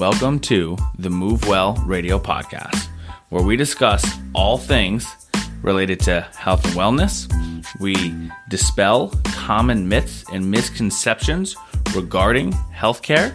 [0.00, 2.88] Welcome to the Move Well Radio Podcast,
[3.28, 4.02] where we discuss
[4.34, 5.06] all things
[5.60, 7.30] related to health and wellness.
[7.80, 8.14] We
[8.48, 11.54] dispel common myths and misconceptions
[11.94, 13.34] regarding healthcare,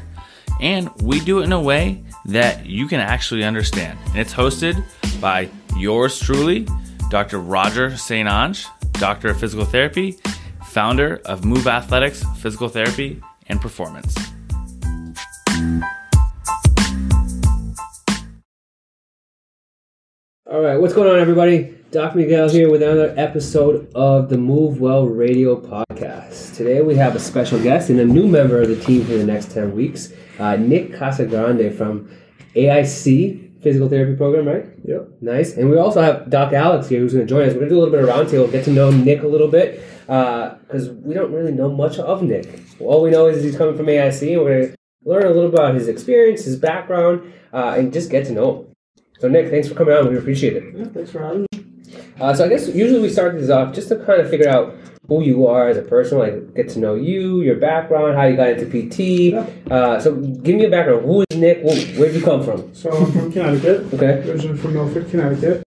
[0.59, 4.00] and we do it in a way that you can actually understand.
[4.08, 4.84] And it's hosted
[5.22, 6.68] by yours truly,
[7.12, 7.41] Dr.
[7.41, 8.27] Roger St.
[8.27, 10.18] Ange, Doctor of Physical Therapy,
[10.66, 14.16] founder of Move Athletics Physical Therapy and Performance.
[20.66, 21.76] Right, what's going on, everybody?
[21.92, 26.56] Doc Miguel here with another episode of the Move Well Radio podcast.
[26.56, 29.23] Today we have a special guest and a new member of the team for the
[29.23, 32.09] next 10 weeks, uh, Nick Casagrande from
[32.56, 34.66] AIC Physical Therapy Program, right?
[34.84, 35.22] Yep.
[35.22, 35.56] Nice.
[35.56, 37.54] And we also have Doc Alex here who's going to join us.
[37.54, 39.50] We're going to do a little bit of roundtable, get to know Nick a little
[39.50, 42.59] bit, because we don't really know much of Nick.
[42.80, 45.52] All we know is he's coming from AIC, and we're going to learn a little
[45.52, 48.75] bit about his experience, his background, uh, and just get to know him.
[49.19, 50.09] So, Nick, thanks for coming on.
[50.09, 50.63] We appreciate it.
[50.75, 51.47] Yeah, thanks for having me.
[52.19, 54.75] Uh, so I guess usually we start these off just to kind of figure out
[55.08, 58.36] who you are as a person, like get to know you, your background, how you
[58.36, 59.33] got into PT.
[59.71, 61.05] Uh, so give me a background.
[61.05, 61.63] Who is Nick?
[61.63, 61.75] Where
[62.11, 62.73] did you come from?
[62.73, 64.30] So I'm from Connecticut, Okay.
[64.30, 65.63] originally from Milford, Connecticut.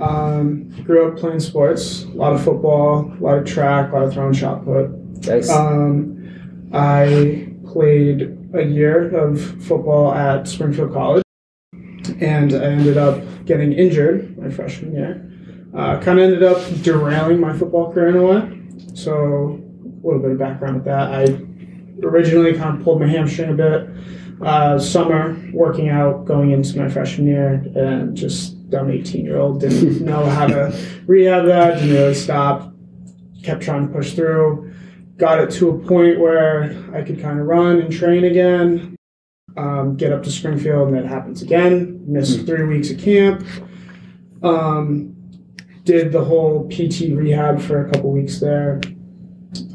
[0.00, 4.02] Um, grew up playing sports, a lot of football, a lot of track, a lot
[4.04, 4.90] of throwing shot put.
[5.26, 5.48] Nice.
[5.50, 11.22] Um, I played a year of football at Springfield College,
[12.20, 15.30] and I ended up getting injured my freshman year.
[15.74, 18.94] Uh, kind of ended up derailing my football career in a way.
[18.94, 19.60] So
[20.02, 21.12] a little bit of background with that.
[21.12, 21.24] I
[22.06, 23.88] originally kind of pulled my hamstring a bit.
[24.42, 29.60] Uh, summer working out going into my freshman year, and just dumb 18 year old
[29.60, 30.76] didn't know how to
[31.06, 31.74] rehab that.
[31.74, 32.72] Didn't really stop.
[33.42, 34.74] Kept trying to push through
[35.16, 38.93] got it to a point where I could kind of run and train again,
[39.56, 42.02] um, get up to Springfield, and that happens again.
[42.06, 43.46] Missed three weeks of camp.
[44.42, 45.14] Um,
[45.84, 48.80] did the whole PT rehab for a couple weeks there.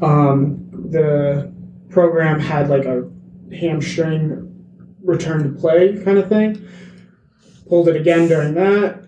[0.02, 1.52] Um, the
[1.88, 3.08] program had like a
[3.54, 4.46] hamstring
[5.02, 6.68] return to play kind of thing.
[7.68, 9.04] Pulled it again during that.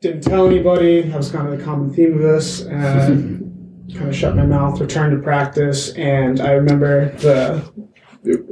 [0.00, 1.02] Didn't tell anybody.
[1.02, 2.62] That was kind of the common theme of this.
[2.62, 3.44] And
[3.94, 7.64] kind of shut my mouth, returned to practice, and I remember the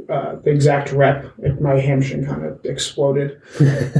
[0.09, 3.41] uh, the exact rep, like my hamstring kind of exploded.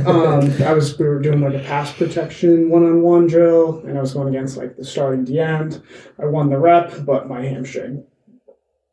[0.05, 3.97] um, I was we were doing like a pass protection one on one drill, and
[3.97, 5.81] I was going against like the starting D end.
[6.19, 8.06] I won the rep, but my hamstring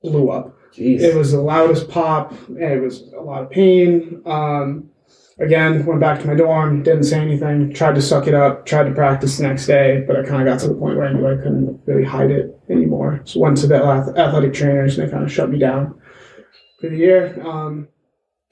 [0.03, 0.57] blew up.
[0.77, 4.21] It was the loudest pop, and it was a lot of pain.
[4.27, 4.91] Um,
[5.39, 8.89] again, went back to my dorm, didn't say anything, tried to suck it up, tried
[8.89, 11.13] to practice the next day, but I kind of got to the point where I
[11.13, 13.21] knew I couldn't really hide it anymore.
[13.25, 15.95] So went to the athletic trainers, and they kind of shut me down
[16.81, 17.41] for the year.
[17.47, 17.89] Um,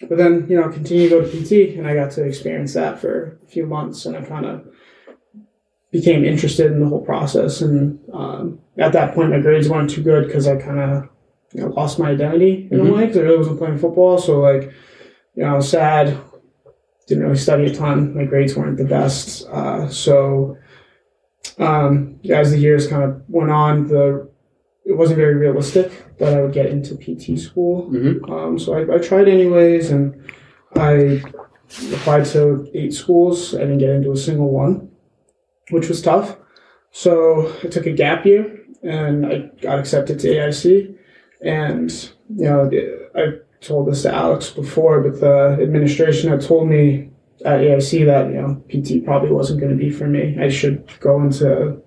[0.09, 2.99] but then, you know, continue to go to PT, and I got to experience that
[3.01, 4.67] for a few months, and I kind of
[5.93, 7.61] became interested in the whole process.
[7.61, 11.09] And um, at that point, my grades weren't too good because I kind of
[11.53, 12.89] you know, lost my identity in Mhm.
[12.89, 14.17] a way because I really wasn't playing football.
[14.19, 14.73] So like,
[15.35, 16.17] you know, I was sad.
[17.07, 18.15] Didn't really study a ton.
[18.15, 19.47] My grades weren't the best.
[19.49, 20.57] Uh, so
[21.59, 24.31] um, as the years kind of went on, the
[24.85, 27.89] it wasn't very realistic that I would get into PT school.
[27.91, 28.29] Mhm.
[28.31, 30.15] Um, so I, I tried anyways, and
[30.77, 31.23] I
[31.93, 33.55] applied to eight schools.
[33.55, 34.91] I didn't get into a single one,
[35.71, 36.37] which was tough.
[36.91, 40.95] So I took a gap year, and I got accepted to AIC.
[41.43, 41.91] And
[42.37, 42.71] you know,
[43.15, 47.11] I told this to Alex before, but the administration had told me
[47.45, 50.37] at AIC that you know PT probably wasn't going to be for me.
[50.41, 51.82] I should go into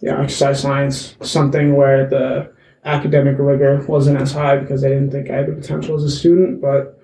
[0.00, 2.52] you know, exercise science, something where the
[2.84, 6.10] academic rigor wasn't as high because I didn't think I had the potential as a
[6.10, 6.60] student.
[6.60, 7.00] But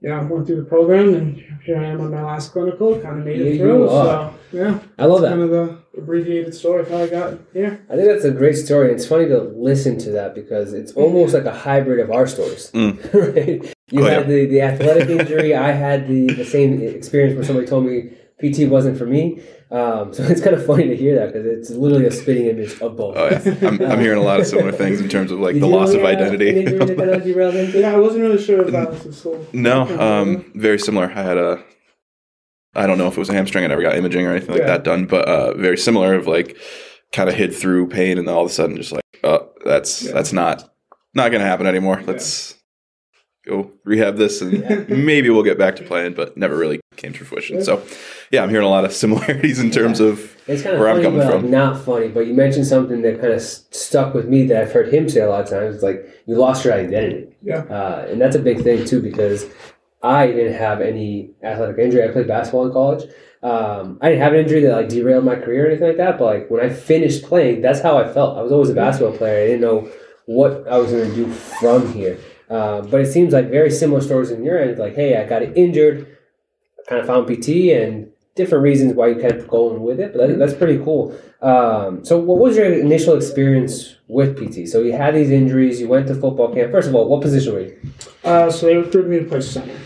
[0.00, 3.00] you know, I went through the program, and here I am on my last clinical.
[3.00, 3.88] Kind of made Here it you through.
[3.88, 5.30] So yeah, I love that.
[5.30, 7.84] kind of the abbreviated story of how I got here.
[7.88, 8.88] I think that's a great story.
[8.90, 12.26] and It's funny to listen to that because it's almost like a hybrid of our
[12.26, 12.70] stories.
[12.72, 12.98] Mm.
[13.34, 13.74] right?
[13.90, 15.54] You Oh, had the, the athletic injury.
[15.54, 18.10] I had the, the same experience where somebody told me
[18.40, 19.42] PT wasn't for me.
[19.70, 22.80] Um, so it's kind of funny to hear that because it's literally a spitting image
[22.80, 23.16] of both.
[23.16, 25.62] Oh yeah, I'm, I'm hearing a lot of similar things in terms of like Did
[25.62, 26.60] the you loss of really have identity.
[26.60, 27.80] injury that kind of derailed anything?
[27.80, 29.46] Yeah, I wasn't really sure if that was the soul.
[29.52, 31.06] no, um, very similar.
[31.10, 31.64] I had a,
[32.74, 33.64] I don't know if it was a hamstring.
[33.64, 34.66] I never got imaging or anything like Yeah.
[34.66, 36.14] that done, but uh, very similar.
[36.14, 36.56] Of like,
[37.12, 40.02] kind of hid through pain, and then all of a sudden, just like, oh, that's
[40.02, 40.12] Yeah.
[40.12, 40.70] that's not
[41.14, 42.02] not gonna happen anymore.
[42.06, 42.54] Let's
[43.46, 46.14] go rehab this, and maybe we'll get back to playing.
[46.14, 47.62] But never really came to fruition.
[47.64, 47.82] So,
[48.30, 51.02] yeah, I'm hearing a lot of similarities in terms of It's kind of Where I'm
[51.02, 51.50] coming but from.
[51.50, 52.08] not funny.
[52.08, 55.20] But you mentioned something that kind of stuck with me that I've heard him say
[55.20, 55.74] a lot of times.
[55.76, 57.36] It's like you lost your identity.
[57.42, 57.60] Yeah.
[57.60, 59.46] Uh, and that's a big thing too because
[60.02, 62.04] I didn't have any athletic injury.
[62.04, 63.04] I played basketball in college.
[63.42, 66.18] Um, I didn't have an injury that like derailed my career or anything like that.
[66.18, 68.38] But like when I finished playing, that's how I felt.
[68.38, 69.42] I was always a basketball player.
[69.44, 69.90] I didn't know
[70.26, 72.18] what I was going to do from here.
[72.48, 74.78] Um, but it seems like very similar stories in your end.
[74.78, 76.06] Like, hey, I got injured,
[76.88, 80.12] kind of found PT, and different reasons why you kept going with it.
[80.14, 81.16] But that, that's pretty cool.
[81.42, 84.68] Um, so, what was your initial experience with PT?
[84.68, 85.80] So, you had these injuries.
[85.80, 86.70] You went to football camp.
[86.70, 87.78] First of all, what position were you?
[88.22, 89.76] Uh, so they recruited me to play center.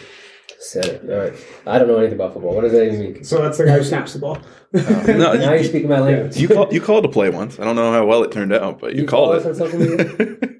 [0.58, 1.00] Center.
[1.14, 1.32] All right.
[1.66, 2.54] I don't know anything about football.
[2.54, 3.24] What does that even mean?
[3.24, 4.38] So that's the guy who snaps the ball.
[4.72, 4.82] No,
[5.14, 6.36] now you, you're speaking my language.
[6.36, 7.58] you called you called to play once.
[7.58, 10.59] I don't know how well it turned out, but you, You called follow it.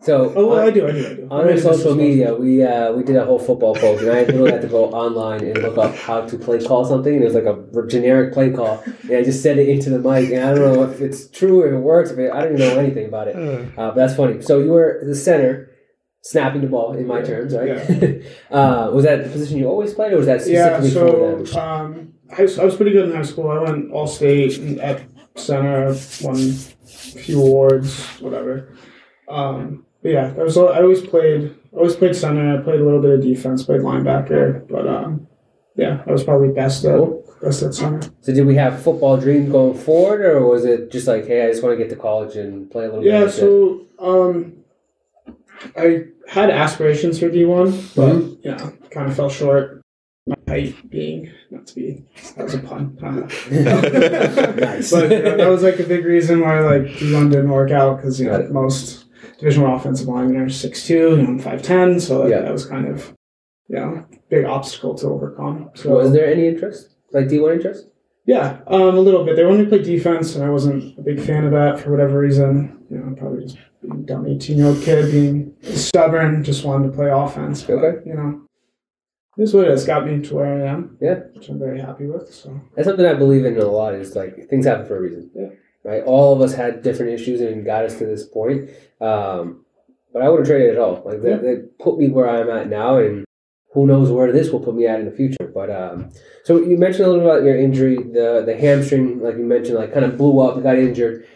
[0.00, 1.28] So Oh, well, on- I do, I do, I do.
[1.28, 4.52] On our social media, we uh, we did a whole football post, and I literally
[4.52, 7.12] had to go online and look up how to play call something.
[7.12, 9.98] And it was like a generic play call, and I just said it into the
[9.98, 10.30] mic.
[10.30, 12.60] And I don't know if it's true, if it works, if it, I don't even
[12.68, 13.34] know anything about it.
[13.36, 14.40] Uh, but that's funny.
[14.40, 15.70] So you were the center,
[16.22, 17.68] snapping the ball in my terms, right?
[18.52, 21.58] uh, was that the position you always played, or was that Yeah, specifically for so
[21.58, 21.58] them?
[21.60, 23.50] um, I, was, I was pretty good in high school.
[23.50, 25.02] I went all state at
[25.34, 25.86] center,
[26.22, 28.74] won a few awards, whatever.
[29.28, 32.58] Um, but yeah, I was I always played always played center.
[32.58, 35.26] I played a little bit of defense, played linebacker, but um,
[35.76, 37.00] yeah, I was probably best at
[37.40, 38.08] best at center.
[38.20, 41.50] So did we have football dreams going forward, or was it just like, hey, I
[41.50, 43.12] just want to get to college and play a little bit?
[43.12, 44.54] Yeah, so um,
[45.76, 48.44] I had aspirations for D one, but Mhm.
[48.44, 49.82] you know, kind of fell short.
[50.26, 52.04] My height being not to be
[52.36, 52.98] that was a pun.
[53.00, 54.90] Nice.
[54.90, 57.70] but you know, that was like a big reason why like D one didn't work
[57.70, 59.06] out because you know most
[59.38, 62.40] Division one offensive linemen are six two, I'm five ten, so like, Yeah.
[62.40, 63.14] that was kind of
[63.68, 65.70] know big obstacle to overcome.
[65.74, 67.86] So was there any interest, like D one interest?
[68.26, 69.36] yeah, um, a little bit.
[69.36, 72.18] They wanted to play defense, and I wasn't a big fan of that for whatever
[72.18, 72.84] reason.
[72.90, 77.10] You know, probably just being a dumb eighteen-year-old kid, being stubborn, just wanted to play
[77.10, 77.62] offense.
[77.62, 78.08] But, Okay.
[78.08, 78.40] You know,
[79.36, 80.96] this is what it has got me to where I am.
[81.00, 81.20] Yeah.
[81.34, 82.32] which I'm very happy with.
[82.34, 83.94] So That's something I believe in a lot.
[83.94, 85.30] Is like things happen for a reason.
[85.34, 85.48] Yeah.
[85.88, 86.02] Right.
[86.04, 88.68] All of us had different issues and got us to this point.
[89.00, 89.64] Um,
[90.12, 91.02] but I wouldn't trade it at all.
[91.02, 93.24] Like that, put me where I'm at now, and
[93.72, 95.50] who knows where this will put me at in the future.
[95.54, 96.10] But um,
[96.44, 99.94] so you mentioned a little about your injury, the the hamstring, like you mentioned, like
[99.94, 101.26] kind of blew up, got injured,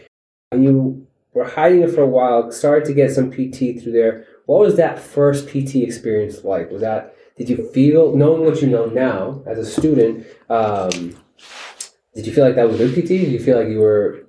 [0.51, 2.53] and you were hiding it for a while.
[2.53, 4.27] Started to get some PT through there.
[4.45, 6.71] What was that first PT experience like?
[6.71, 10.27] Was that did you feel knowing what you know now as a student?
[10.51, 11.17] Um,
[12.15, 13.09] did you feel like that was good PT?
[13.09, 14.22] Did you feel like you were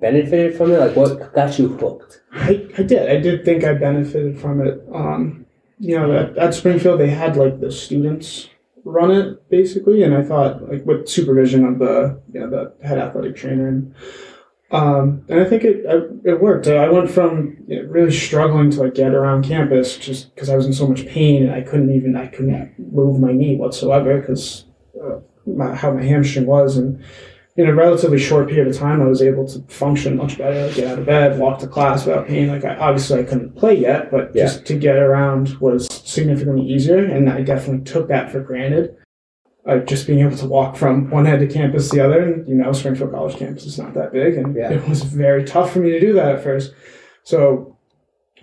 [0.00, 0.78] benefited from it?
[0.78, 2.22] Like what got you hooked?
[2.32, 3.08] I, I did.
[3.08, 4.82] I did think I benefited from it.
[4.92, 5.46] Um,
[5.78, 8.48] you know, at, at Springfield they had like the students
[8.84, 12.98] run it basically, and I thought like with supervision of the you know the head
[12.98, 13.94] athletic trainer and.
[14.72, 16.66] Um, and I think it I, it worked.
[16.66, 20.56] I went from you know, really struggling to like get around campus just because I
[20.56, 24.20] was in so much pain and I couldn't even I couldn't move my knee whatsoever
[24.20, 24.64] because
[25.00, 25.20] uh,
[25.76, 27.00] how my hamstring was and
[27.56, 30.88] in a relatively short period of time I was able to function much better, get
[30.88, 32.48] out of bed, walk to class without pain.
[32.48, 34.44] Like I, obviously I couldn't play yet, but Yeah.
[34.44, 38.96] just to get around was significantly easier, and I definitely took that for granted
[39.66, 42.20] uh, just being able to walk from one end of campus to the other.
[42.20, 44.72] And you know, Springfield College campus is not that big, and Yeah.
[44.72, 46.72] it was very tough for me to do that at first.
[47.24, 47.76] So,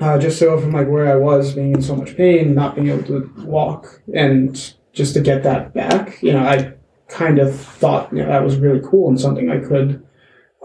[0.01, 2.89] uh, just so from like where I was, being in so much pain, not being
[2.89, 6.73] able to walk, and just to get that back, you know, I
[7.07, 10.03] kind of thought you know that was really cool and something I could,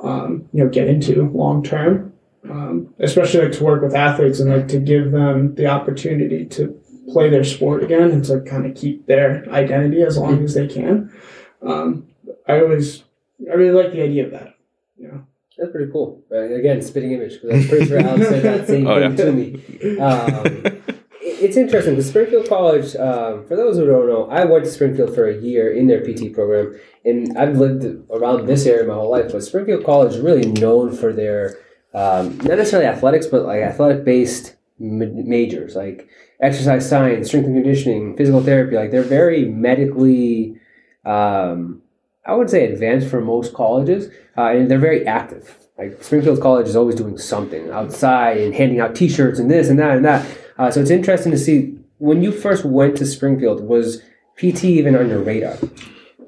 [0.02, 2.12] um, you know, get into long term.
[2.48, 6.80] Um, especially like to work with athletes and like to give them the opportunity to
[7.12, 10.66] play their sport again and to kind of keep their identity as long as they
[10.68, 11.12] can.
[11.60, 12.06] Um,
[12.46, 13.02] I always,
[13.50, 14.54] I really like the idea of that.
[14.96, 15.26] You know,
[15.58, 16.22] That's pretty cool.
[16.30, 16.52] Right?
[16.52, 19.24] Again, spitting image because I'm pretty sure Alex said that same Oh, thing yeah.
[19.24, 19.98] to me.
[19.98, 20.77] Um, it-
[21.40, 25.14] it's interesting because Springfield College, um, for those who don't know, I went to Springfield
[25.14, 29.10] for a year in their PT program, and I've lived around this area my whole
[29.10, 29.32] life.
[29.32, 31.58] But Springfield College is really known for their
[31.94, 36.08] um, not necessarily athletics, but like athletic based majors, like
[36.40, 38.76] exercise science, strength and conditioning, physical therapy.
[38.76, 40.60] Like they're very medically.
[41.04, 41.82] Um,
[42.26, 45.56] I would say advanced for most colleges, uh, and they're very active.
[45.78, 49.78] Like Springfield College is always doing something outside and handing out T-shirts and this and
[49.78, 50.26] that and that.
[50.58, 53.66] Uh, so it's interesting to see when you first went to Springfield.
[53.66, 54.02] Was
[54.36, 55.56] PT even on your radar?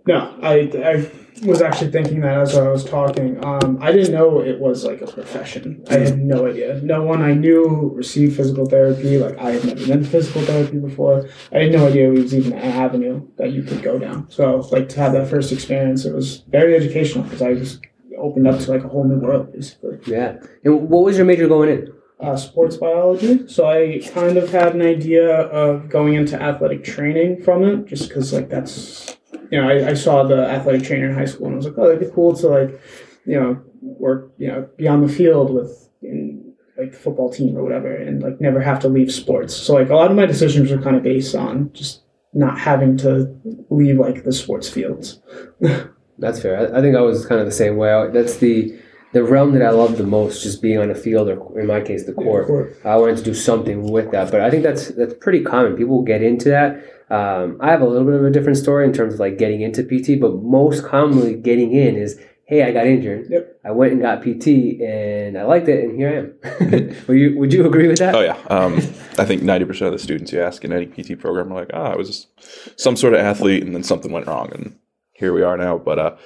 [0.07, 1.11] no, I, I
[1.47, 3.43] was actually thinking that as I was talking.
[3.45, 5.85] Um, I didn't know it was like a profession.
[5.89, 6.81] I had no idea.
[6.83, 9.19] No one I knew received physical therapy.
[9.19, 11.29] Like I had never been to physical therapy before.
[11.53, 14.31] I had no idea it was even an avenue that you could go down.
[14.31, 17.81] So like to have that first experience, it was very educational because I just
[18.19, 19.99] opened up to like a whole new world basically.
[20.07, 20.37] Yeah.
[20.65, 21.93] And what was your major going in?
[22.23, 27.43] Uh, sports biology, so I kind of had an idea of going into athletic training
[27.43, 29.17] from it, just because like that's
[29.51, 31.79] you know I, I saw the athletic trainer in high school and I was like,
[31.79, 32.81] oh, that'd be cool to like
[33.27, 37.57] you know work you know be on the field with in, like the football team
[37.57, 39.55] or whatever, and like never have to leave sports.
[39.55, 42.97] So like a lot of my decisions were kind of based on just not having
[42.99, 43.35] to
[43.71, 45.21] leave like the sports fields.
[46.19, 46.59] That's fair.
[46.59, 47.93] I, I think I was kind of the same way.
[47.93, 48.79] I, that's the
[49.13, 51.81] the realm that I love the most, just being on a field or in my
[51.81, 52.47] case the court.
[52.47, 52.77] court.
[52.85, 55.77] I wanted to do something with that, but I think that's that's pretty common.
[55.77, 56.85] People get into that.
[57.11, 59.63] Um, I have a little bit of a different story in terms of like getting
[59.63, 63.27] into PT, but most commonly getting in is, hey, I got injured.
[63.29, 63.61] Yep.
[63.65, 66.95] I went and got PT, and I liked it, and here I am.
[67.09, 68.15] would you Would you agree with that?
[68.15, 68.77] Oh yeah, um,
[69.19, 71.71] I think ninety percent of the students you ask in any PT program are like,
[71.75, 74.77] "Ah, I was just some sort of athlete, and then something went wrong, and
[75.13, 76.17] here we are now." But uh,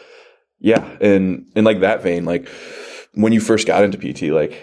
[0.60, 2.48] yeah, and in like that vein, like
[3.14, 4.60] when you first got into PT, like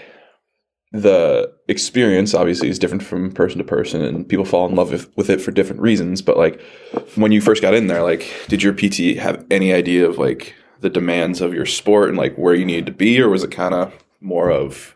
[0.91, 5.15] the experience obviously is different from person to person, and people fall in love with,
[5.15, 6.21] with it for different reasons.
[6.21, 6.61] But like
[7.15, 10.55] when you first got in there, like did your PT have any idea of like
[10.81, 13.51] the demands of your sport and like where you needed to be, or was it
[13.51, 14.95] kind of more of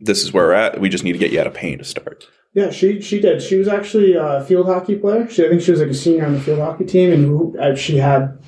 [0.00, 0.80] this is where we're at.
[0.80, 2.26] We just need to get you out of pain to start.
[2.52, 3.42] Yeah, she she did.
[3.42, 5.28] She was actually a field hockey player.
[5.28, 7.74] She I think she was like a senior on the field hockey team, and uh,
[7.74, 8.38] she had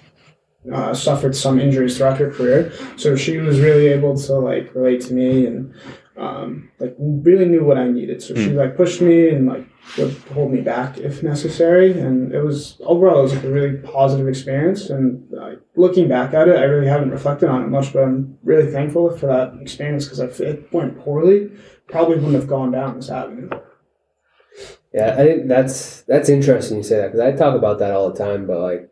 [0.73, 2.73] uh, suffered some injuries throughout her career.
[2.97, 5.75] So she was really able to like relate to me and
[6.17, 8.23] um, like really knew what I needed.
[8.23, 9.67] So she like pushed me and like
[9.99, 11.99] would hold me back if necessary.
[11.99, 14.91] And it was overall it was like a really positive experience.
[14.91, 18.39] And like looking back at it, I really haven't reflected on it much, but I'm
[18.43, 21.51] really thankful for that experience because if it went poorly,
[21.89, 23.51] probably wouldn't have gone down this avenue.
[24.97, 28.11] Yeah, I think that's that's interesting you say that because I talk about that all
[28.11, 28.89] the time, but like,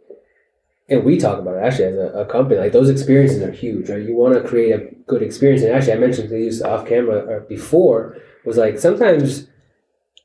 [0.89, 2.61] and we talk about it actually as a, a company.
[2.61, 4.03] Like those experiences are huge, right?
[4.03, 7.41] You want to create a good experience, and actually, I mentioned to you off camera
[7.49, 9.49] before was like sometimes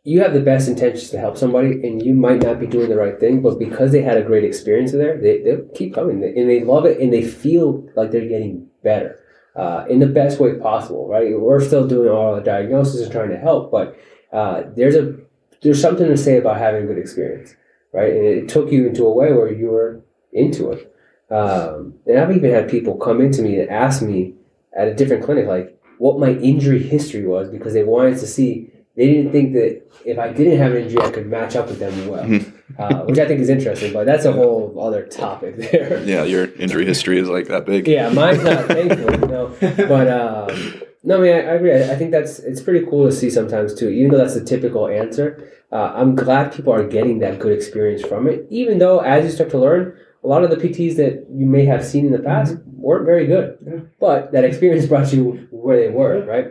[0.04, 2.98] you have the best intentions to help somebody, and you might not be doing the
[2.98, 6.50] right thing, but because they had a great experience there, they they keep coming and
[6.50, 9.20] they love it, and they feel like they're getting better.
[9.56, 11.38] Uh, in the best way possible, right?
[11.38, 13.98] We're still doing all the diagnosis and trying to help, but
[14.32, 15.16] uh, there's a
[15.62, 17.56] there's something to say about having a good experience,
[17.94, 18.12] right?
[18.12, 20.02] And it took you into a way where you were
[20.34, 20.96] into it.
[21.30, 24.34] Um, and I've even had people come into me and ask me
[24.74, 28.72] at a different clinic, like, what my injury history was because they wanted to see,
[28.96, 31.80] they didn't think that if I didn't have an injury, I could match up with
[31.80, 32.42] them well,
[32.80, 36.02] uh, which I think is interesting, but that's a whole other topic there.
[36.04, 37.88] Yeah, your injury history is like that big.
[37.88, 39.56] Yeah, mine's not thankfully, no.
[39.60, 41.74] But um, no, I mean, I, I agree.
[41.74, 43.90] I, I think that's it's pretty cool to see sometimes too.
[43.90, 48.06] Even though that's the typical answer, uh, I'm glad people are getting that good experience
[48.06, 48.48] from it.
[48.50, 51.66] Even though, as you start to learn, a lot of the PTs that you may
[51.66, 53.80] have seen in the past weren't very good, Yeah.
[54.00, 56.48] but that experience brought you where they were, right?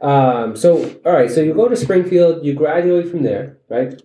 [0.00, 4.00] Um, so, all right, so you go to Springfield, you graduate from there, right?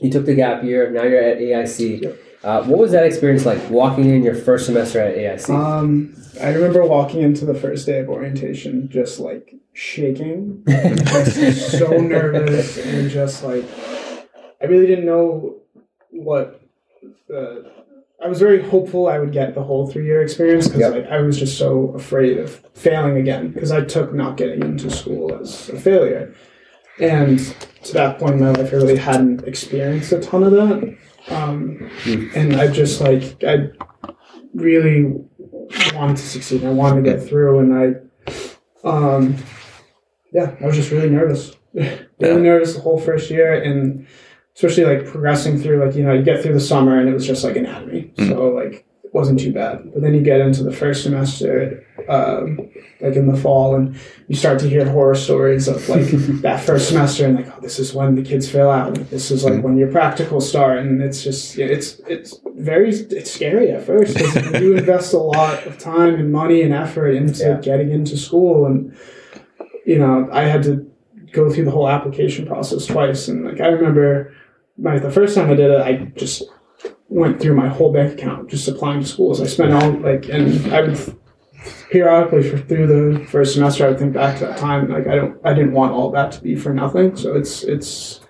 [0.00, 0.90] You took the gap year.
[0.90, 2.02] Now you're at AIC.
[2.02, 2.18] Yep.
[2.42, 5.48] Uh, what was that experience like walking in your first semester at AIC?
[5.50, 11.98] Um, I remember walking into the first day of orientation just like shaking, just so
[11.98, 13.64] nervous, and just like
[14.60, 15.56] I really didn't know
[16.10, 16.60] what.
[17.32, 17.56] Uh,
[18.24, 21.08] I was very hopeful I would get the whole three year experience because Yep.
[21.10, 24.90] I, I was just so afraid of failing again because I took not getting into
[24.90, 26.34] school as a failure.
[27.00, 27.38] And
[27.84, 30.96] to that point in my life, I really hadn't experienced a ton of that.
[31.30, 31.90] Um,
[32.36, 33.68] and I just like, I
[34.54, 35.14] really
[35.94, 36.64] wanted to succeed.
[36.64, 37.74] I wanted to get through, and
[38.84, 39.36] I, um,
[40.32, 42.36] yeah, I was just really nervous, really Yeah.
[42.36, 44.06] nervous the whole first year, and
[44.56, 47.26] especially like progressing through, like you know, you get through the summer, and it was
[47.26, 49.92] just like anatomy, so like it wasn't too bad.
[49.92, 52.58] But then you get into the first semester, um,
[53.00, 53.96] like in the fall, and
[54.28, 56.06] you start to hear horror stories of like
[56.42, 58.94] that first semester, and like, oh, this is when the kids fail out.
[59.10, 63.70] This is like when your practicals start, and it's just it's it's very it's scary
[63.72, 64.18] at first.
[64.60, 67.58] you invest a lot of time and money and effort into Yeah.
[67.60, 68.94] getting into school, and
[69.86, 70.86] you know, I had to
[71.32, 74.32] go through the whole application process twice, and like I remember,
[74.82, 76.42] my the first time I did it, I just
[77.08, 79.40] went through my whole bank account just applying to schools.
[79.40, 81.18] I spent all like, and I would
[81.90, 84.90] periodically for, through the first semester, I would think back to that time.
[84.90, 87.16] Like I don't, I didn't want all that to be for nothing.
[87.16, 88.20] So it's it's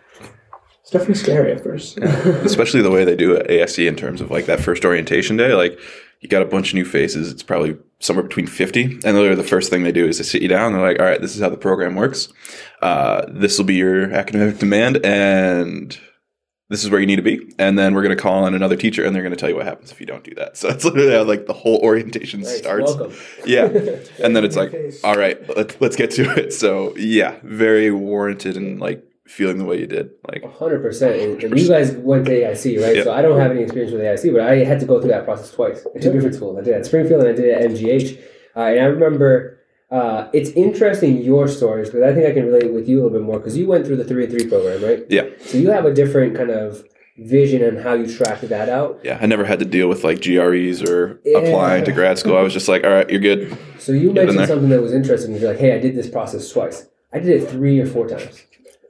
[0.81, 1.99] it's definitely scary at first.
[1.99, 5.55] especially the way they do ASC in terms of like that first orientation day.
[5.55, 5.79] Like
[6.21, 7.33] you got a bunch of new faces.
[7.33, 8.85] It's probably somewhere between 50.
[8.85, 10.67] And literally the first thing they do is they sit you down.
[10.67, 12.29] And they're like, all right, this is how the program works.
[12.81, 15.05] Uh, this will be your academic demand.
[15.05, 15.99] And
[16.73, 18.77] this is where you need to be, and then we're going to call on another
[18.77, 20.57] teacher, and they're going to tell you what happens if you don't do that.
[20.63, 22.95] So that's literally how like the whole orientation starts.
[22.95, 23.17] welcome.
[23.45, 23.65] Yeah,
[24.23, 26.53] and then it's like, all right, let's let's get to it.
[26.53, 30.11] So yeah, very warranted and like feeling the way you did.
[30.29, 31.21] Like hundred percent.
[31.21, 32.97] And and you guys went to AIC, right?
[32.97, 33.05] Yeah.
[33.05, 35.25] So I don't have any experience with AIC, but I had to go through that
[35.25, 36.59] process twice at two different schools.
[36.59, 38.19] I did it at Springfield and I did it at MGH.
[38.55, 39.59] Uh, and I remember
[39.93, 43.19] uh, it's interesting your stories because I think I can relate with you a little
[43.19, 45.05] bit more because you went through the three and three program, right?
[45.09, 46.83] yeah, So you have a different kind of
[47.19, 49.01] vision on how you track that out.
[49.05, 49.19] yeah.
[49.21, 51.39] I never had to deal with like GREs or Yeah.
[51.41, 52.37] applying to grad school.
[52.39, 53.57] I was just like, all right, you're good.
[53.79, 55.37] So you in mentioned something that was interesting.
[55.37, 56.87] You're like, hey, I did this process twice.
[57.13, 58.43] I did it three or four times,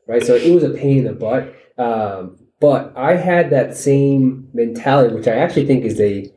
[0.06, 0.23] right?
[0.25, 1.52] So it was a pain in the butt.
[1.78, 6.32] Um, but I had that same mentality, which I actually think is a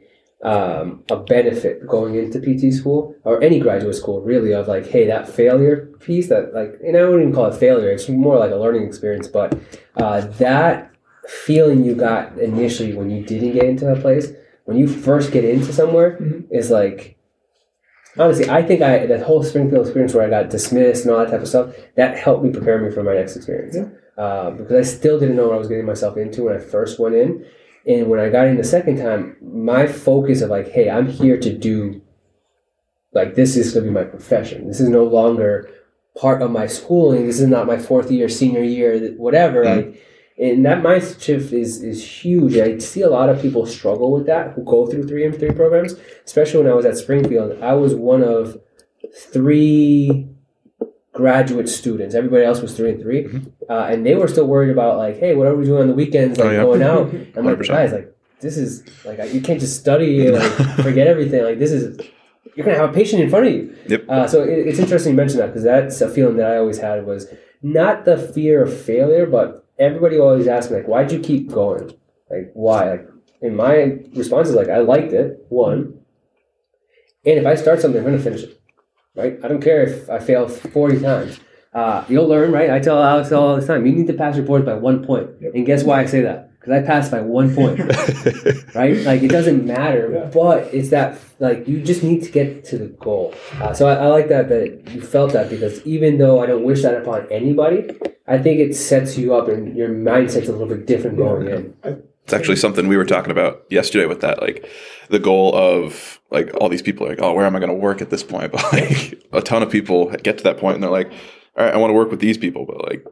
[0.46, 5.08] um, a benefit going into PT school or any graduate school, really, of like, hey,
[5.08, 7.90] that failure piece, that like, and I wouldn't even call it failure.
[7.90, 9.28] It's more like a learning experience.
[9.28, 9.58] But
[9.98, 10.92] uh, that
[11.28, 14.28] feeling you got initially when you didn't get into a place,
[14.66, 16.46] when you first get into somewhere, Mhm.
[16.52, 17.18] is like
[18.18, 21.32] honestly, I think I that whole Springfield experience where I got dismissed and all that
[21.32, 23.76] type of stuff that helped me prepare me for my next experience.
[23.76, 23.88] Yeah.
[24.24, 27.00] Uh, because I still didn't know what I was getting myself into when I first
[27.00, 27.46] went in,
[27.86, 31.38] and when I got in the second time, my focus of like, hey, I'm here
[31.40, 32.02] to do,
[33.14, 34.68] like, this is going to be my profession.
[34.68, 35.70] This is no longer
[36.20, 37.28] part of my schooling.
[37.28, 39.64] This is not my fourth year, senior year, whatever.
[39.64, 39.76] Mhm.
[39.76, 40.02] Like,
[40.38, 42.58] and that mindset shift is is huge.
[42.58, 45.52] I see a lot of people struggle with that who go through three and three
[45.52, 48.60] programs especially when I was at Springfield, I was one of
[49.32, 50.28] three
[51.16, 52.14] graduate students.
[52.14, 55.34] Everybody else was three and 3 uh, and they were still worried about like, hey,
[55.34, 56.38] what are we doing on the weekends?
[56.38, 56.62] Like Oh, yeah.
[56.62, 57.08] going out.
[57.38, 57.68] I'm like, 100%.
[57.68, 60.52] guys, like this is like you can't just study and like
[60.84, 61.42] forget everything.
[61.44, 61.98] Like this is
[62.56, 63.76] you're gonna have a patient in front of you.
[63.88, 64.06] Yep.
[64.10, 66.78] Uh, so it, it's interesting you mention that because that's a feeling that I always
[66.80, 67.28] had was
[67.64, 71.94] not the fear of failure, but everybody always asked me like, why'd you keep going?
[72.30, 72.92] Like why?
[72.92, 73.08] Like,
[73.42, 75.46] and my response is like, I liked it.
[75.50, 76.00] One,
[77.26, 78.62] and if I start something, I'm to finish it.
[79.16, 79.40] Right?
[79.44, 81.40] I don't care if I fail 40 times.
[81.74, 82.70] Uh, you'll learn, right?
[82.70, 85.30] I tell Alex all the time, you need to pass your boards by one point.
[85.42, 86.52] And guess why I say that?
[86.60, 87.80] Because I passed by one point,
[88.76, 88.98] right?
[89.06, 90.30] Like it doesn't matter, Yeah.
[90.34, 93.36] but it's that like you just need to get to the goal.
[93.62, 96.64] Uh, so I, I like that that you felt that because even though I don't
[96.64, 97.90] wish that upon anybody,
[98.28, 102.04] I think it sets you up and your mindset's a little bit different going in.
[102.26, 104.70] It's actually something we were talking about yesterday with that, like
[105.10, 107.76] the goal of like all these people are like, oh, where am I going to
[107.76, 108.52] work at this point?
[108.52, 111.12] But like a ton of people get to that point and they're like,
[111.56, 113.06] all right, I want to work with these people, but like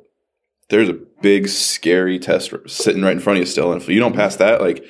[0.69, 3.99] there's a big scary test sitting right in front of you still, and if you
[3.99, 4.83] don't pass that, like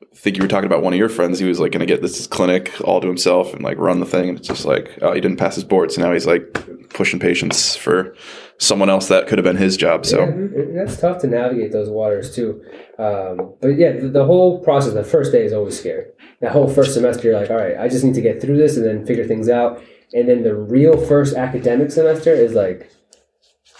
[0.00, 1.92] I think you were talking about one of your friends, he was like going to
[1.92, 4.96] get this clinic all to himself and like run the thing, and it's just like,
[5.02, 8.14] oh, he didn't pass his board, so now he's like pushing patients for
[8.58, 10.06] someone else that could have been his job.
[10.06, 10.20] So.
[10.20, 12.64] Yeah, that's tough to navigate those waters too.
[12.98, 16.06] Um, but yeah, the, the whole process, the first day is always scary.
[16.40, 18.76] That whole first semester, you're like, all right, I just need to get through this
[18.76, 19.82] and then figure things out.
[20.12, 22.90] And then the real first academic semester is like,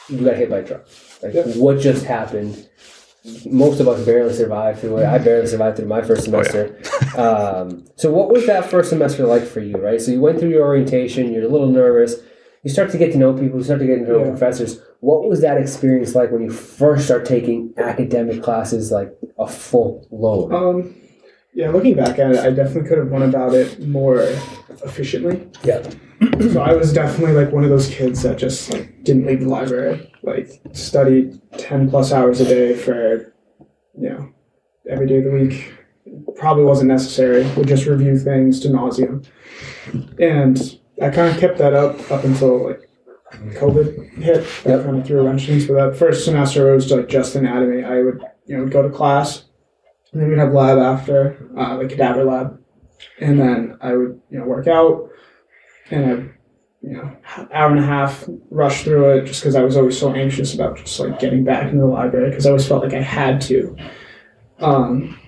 [0.09, 0.87] you got hit by a truck.
[1.23, 1.43] Like, Yeah.
[1.55, 2.69] what just happened?
[3.47, 5.07] Most of us barely survived through it.
[5.07, 6.79] I barely survived through my first semester.
[7.17, 9.99] um, so, what was that first semester like for you, right?
[9.99, 12.17] So, you went through your orientation, you're a little nervous.
[12.64, 14.31] You start to get to know people, you start to get to know Yeah.
[14.31, 14.81] professors.
[15.00, 20.07] What was that experience like when you first start taking academic classes like a full
[20.11, 20.53] load?
[20.53, 20.94] Um,
[21.55, 24.20] yeah, looking back at it, I definitely could have went about it more
[24.83, 25.46] efficiently.
[25.62, 25.83] Yeah.
[26.53, 29.48] So I was definitely like one of those kids that just like didn't leave the
[29.48, 33.35] library, like studied ten plus hours a day for,
[34.00, 34.29] you know,
[34.88, 35.74] every day of the week.
[36.37, 37.44] Probably wasn't necessary.
[37.57, 39.24] Would just review things to nauseum,
[40.18, 42.88] and I kind of kept that up up until like
[43.33, 44.44] COVID hit.
[44.64, 44.85] That Yep.
[44.85, 45.59] kind of threw a wrench in.
[45.74, 47.85] That first semester it was like just anatomy.
[47.85, 49.44] I would you know go to class,
[50.12, 52.59] and then we'd have lab after, uh, like cadaver lab,
[53.20, 55.09] and then I would you know work out,
[55.90, 56.11] and I
[56.87, 57.11] you know
[57.52, 60.76] hour and a half rush through it just because I was always so anxious about
[60.76, 63.76] just like getting back into the library because I always felt like I had to.
[64.61, 65.18] Um,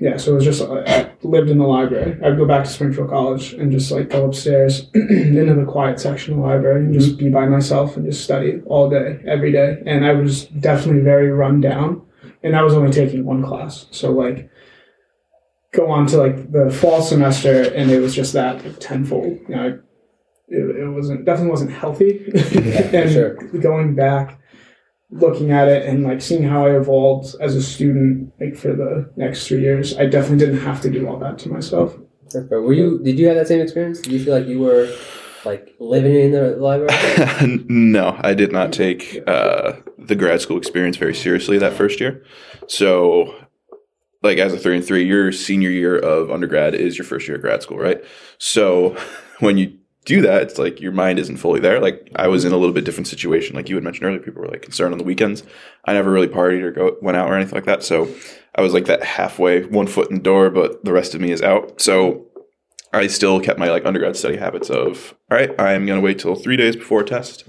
[0.00, 2.18] yeah, so it was just I lived in the library.
[2.24, 6.34] I'd go back to Springfield College and just like go upstairs into the quiet section
[6.34, 7.24] of the library and just mm-hmm.
[7.24, 9.82] be by myself and just study all day, every day.
[9.86, 12.02] And I was definitely very run down,
[12.44, 13.86] and I was only taking one class.
[13.90, 14.48] So like,
[15.72, 19.40] go on to like the fall semester, and it was just that like, tenfold.
[19.48, 19.80] You know,
[20.46, 22.30] it, it wasn't definitely wasn't healthy.
[22.30, 22.58] for
[22.96, 23.34] and sure.
[23.34, 24.40] going back,
[25.10, 29.10] looking at it, and like seeing how I evolved as a student, like for the
[29.16, 31.96] next three years, I definitely didn't have to do all that to myself.
[32.30, 32.48] That's.
[32.50, 33.02] Were you?
[33.02, 34.00] Did you have that same experience?
[34.00, 34.94] Did you feel like you were
[35.44, 37.64] like living in the library?
[37.68, 42.22] no, I did not take uh, the grad school experience very seriously that first year.
[42.66, 43.34] So,
[44.22, 47.36] like as a three and three, your senior year of undergrad is your first year
[47.36, 48.04] of grad school, right?
[48.38, 48.96] So,
[49.40, 51.80] when you do that, it's like your mind isn't fully there.
[51.80, 53.54] Like I was in a little bit different situation.
[53.56, 55.42] Like you had mentioned earlier, people were like concerned on the weekends.
[55.84, 57.82] I never really partied or go went out or anything like that.
[57.82, 58.08] So
[58.54, 61.30] I was like that halfway, one foot in the door, but the rest of me
[61.30, 61.80] is out.
[61.80, 62.26] So
[62.92, 66.34] I still kept my like undergrad study habits of all right, I'm gonna wait till
[66.34, 67.44] three days before a test,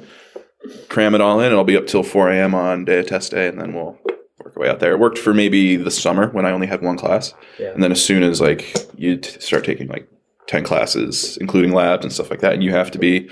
[0.89, 2.53] cram it all in, and I'll be up till four a.m.
[2.53, 3.97] on day of test day, and then we'll
[4.43, 4.91] work our way out there.
[4.91, 7.67] It worked for maybe the summer when I only had one class, Yeah.
[7.69, 10.09] and then as soon as like you start taking like
[10.49, 12.53] 10 classes, including labs and stuff like that.
[12.53, 13.29] And you have to be,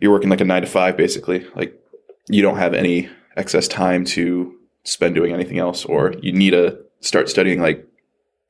[0.00, 1.46] you're working like a nine to five basically.
[1.54, 1.78] Like
[2.26, 6.78] you don't have any excess time to spend doing anything else, or you need to
[7.00, 7.86] start studying like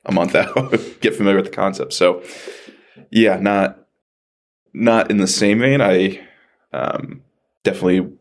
[0.07, 1.93] a month out, get familiar with the concept.
[1.93, 2.23] So
[3.11, 3.81] yeah, not,
[4.73, 5.81] not in the same vein.
[5.81, 6.25] I
[6.73, 7.25] um,
[7.65, 8.13] definitely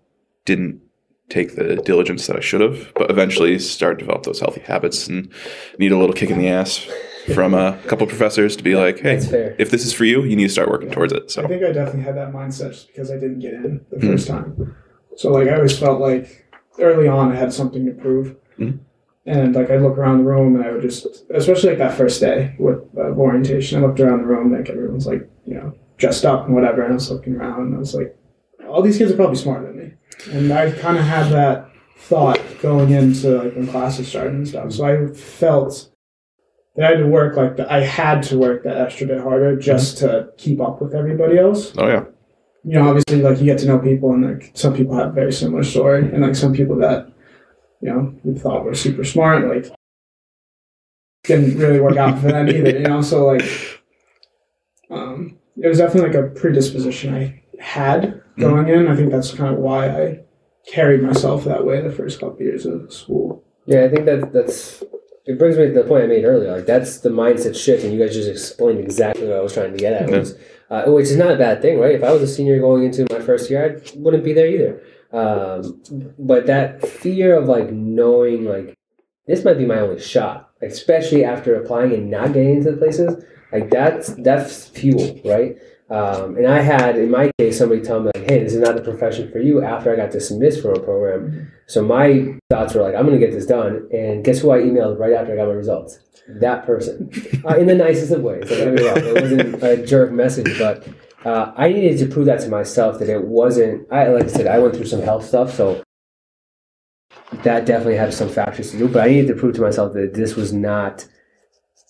[0.46, 0.82] didn't
[1.30, 5.08] take the diligence that I should have, but eventually started to develop those healthy habits
[5.08, 5.32] and
[5.78, 6.88] need a little kick in the ass
[7.34, 9.16] from a couple professors to be like, hey,
[9.60, 11.30] if this is for you, you need to start working towards it.
[11.32, 13.98] So I think I definitely had that mindset just because I didn't get in the
[13.98, 14.12] Mhm.
[14.12, 14.76] first time.
[15.16, 16.46] So like I always felt like
[16.80, 18.36] early on I had something to prove.
[18.60, 18.80] Mhm.
[19.26, 22.22] And like I'd look around the room and I would just, especially like that first
[22.22, 26.26] day with uh, orientation, I looked around the room like everyone's like, you know, dressed
[26.26, 26.82] up and whatever.
[26.84, 28.16] And I was looking around and I was like,
[28.70, 29.94] all these kids are probably smarter than me.
[30.32, 34.72] And I kind of had that thought going into like when classes started and stuff.
[34.72, 35.90] So I felt
[36.78, 39.58] that I had to work like the, I had to work that extra bit harder
[39.58, 41.74] just to keep up with everybody else.
[41.78, 42.06] oh yeah,
[42.63, 45.12] You know, obviously, like you get to know people, and like some people have a
[45.12, 47.12] very similar story, and like some people that
[47.82, 49.74] you know we thought were super smart, like
[51.24, 52.80] didn't really work out for them either.
[52.80, 53.44] You know, so like
[54.92, 58.88] um, it was definitely like a predisposition I had going in.
[58.88, 60.20] I think that's kind of why I
[60.72, 63.44] carried myself that way the first couple years of school.
[63.66, 64.84] Yeah, I think that that's
[65.28, 66.56] it brings me to the point I made earlier.
[66.56, 69.74] Like that's the mindset shift, and you guys just explained exactly what I was trying
[69.74, 70.10] to get at.
[70.10, 70.20] Yeah.
[70.20, 70.36] Was,
[70.70, 71.96] uh, which is not a bad thing, right?
[71.96, 74.82] If I was a senior going into my first year, I wouldn't be there either.
[75.12, 75.82] Um,
[76.18, 78.78] but that fear of like knowing like
[79.28, 82.78] this might be my only shot, like, especially after applying and not getting into the
[82.78, 85.58] places, like that's that's fuel, right?
[85.89, 88.76] Um, and I had, in my case, somebody tell me like, "Hey, this is not
[88.76, 92.82] the profession for you." After I got dismissed from a program, so my thoughts were
[92.82, 95.38] like, "I'm going to get this done." And guess who I emailed right after I
[95.38, 96.00] got my results?
[96.28, 97.10] That person,
[97.45, 98.50] uh, in the nicest of ways.
[98.50, 100.86] Like, don't get it wasn't a jerk message, but
[101.23, 103.88] uh, I needed to prove that to myself that it wasn't.
[103.89, 105.82] I like I said, I went through some health stuff, so
[107.43, 108.89] that definitely had some factors to do.
[108.89, 111.08] But I needed to prove to myself that this was not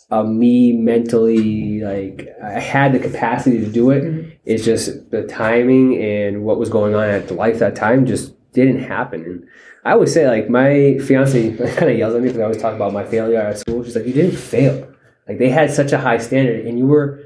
[0.09, 4.39] a me mentally like I had the capacity to do it.
[4.45, 8.33] It's just the timing and what was going on at the life that time just
[8.53, 9.23] didn't happen.
[9.23, 9.47] And
[9.83, 12.73] I always say like my fiance kind of yells at me because I always talk
[12.73, 13.83] about my failure at school.
[13.83, 14.93] She's like, "You didn't fail.
[15.27, 17.23] Like they had such a high standard, and you were."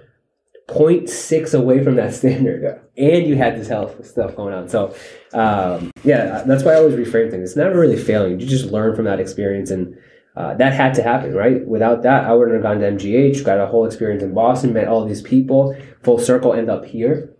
[0.68, 4.96] 0.6 away from that standard and you had this health stuff going on so
[5.34, 8.96] um, yeah that's why i always reframe things it's never really failing you just learn
[8.96, 9.98] from that experience and
[10.36, 11.66] uh, that had to happen right?
[11.68, 14.88] Without that i wouldn't have gone to mgh got a whole experience in boston met
[14.88, 17.36] all these people full circle end up here.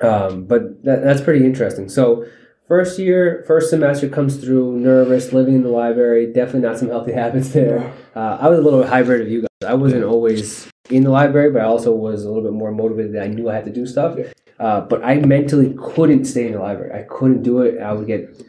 [0.00, 1.88] Um, but that, that's pretty interesting.
[1.88, 2.26] So
[2.66, 7.12] first year first semester comes through nervous living in the library definitely not some healthy
[7.22, 7.92] habits there.
[8.14, 9.68] Uh, i was a little hybrid of you guys.
[9.68, 13.14] I wasn't always in the library but i also was a little bit more motivated
[13.14, 14.18] that i knew i had to do stuff.
[14.58, 16.98] Uh, but i mentally couldn't stay in the library.
[16.98, 17.80] I couldn't do it.
[17.80, 18.42] I would get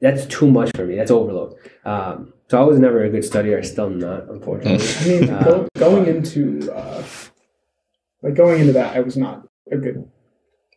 [0.00, 0.96] that's too much for me.
[0.96, 1.54] That's overload.
[1.84, 5.30] Um, so i was never a good studier i still am not unfortunately I mean,
[5.30, 7.02] Uh, go, going into uh,
[8.22, 10.08] like going into that, I was not a good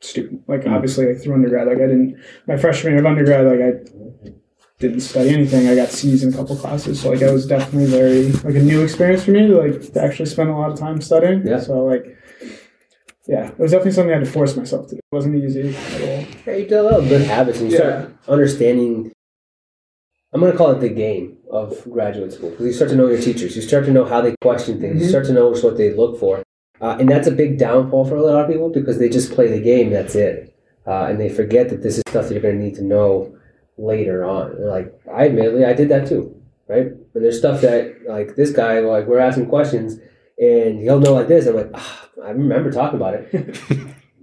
[0.02, 0.48] student.
[0.48, 2.18] Like obviously, like through undergrad, like I didn't.
[2.48, 4.32] My freshman year of undergrad, like I
[4.80, 5.68] didn't study anything.
[5.68, 8.64] I got C's in a couple classes, so like I was definitely very like a
[8.64, 11.46] new experience for me to like to actually spend a lot of time studying.
[11.46, 11.60] Yeah.
[11.60, 12.18] So like,
[13.28, 14.96] yeah, it was definitely something I had to force myself to.
[14.96, 15.00] do.
[15.00, 16.26] It wasn't easy at all.
[16.48, 19.12] Yeah, you develop good habits and you start understanding.
[20.34, 23.08] I'm going to call it the game of graduate school because you start to know
[23.08, 23.56] your teachers.
[23.56, 25.00] You start to know how they question things.
[25.02, 25.10] You Mhm.
[25.10, 26.44] start to know what they look for,
[26.82, 29.48] uh, and that's a big downfall for a lot of people because they just play
[29.48, 29.90] the game.
[29.92, 30.54] That's it,
[30.88, 33.34] uh, and they forget that this is stuff that you're going to need to know
[33.78, 34.52] later on.
[34.52, 36.36] And like I admittedly, I did that too,
[36.68, 36.88] right?
[37.14, 40.00] And there's stuff that like this guy, like we're asking questions,
[40.40, 41.46] and he'll know like this.
[41.48, 43.28] I'm like, ah, I remember talking about it.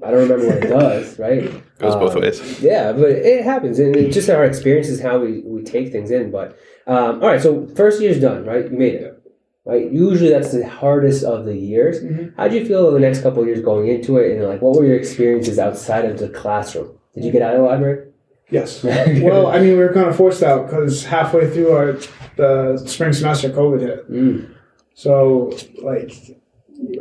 [0.04, 1.42] I don't remember what it does, right?
[1.78, 2.60] goes both Um, ways.
[2.60, 6.10] yeah, but it happens, and it's just our experience is how we, we take things
[6.10, 6.32] in.
[6.32, 8.70] But um, all right, so first year's done, right?
[8.70, 9.18] You made it.
[9.64, 9.90] right?
[9.92, 12.02] Usually that's the hardest of the years.
[12.02, 12.34] Mhm.
[12.36, 14.76] How did you feel the next couple of years going into it, and like what
[14.76, 16.90] were your experiences outside of the classroom?
[17.14, 18.08] Did you get out of the library?
[18.50, 18.82] Yes.
[18.84, 21.96] well, I mean, we were kind of forced out because halfway through our
[22.36, 24.10] the spring semester, COVID hit.
[24.10, 24.50] Mm.
[24.94, 26.12] So, like,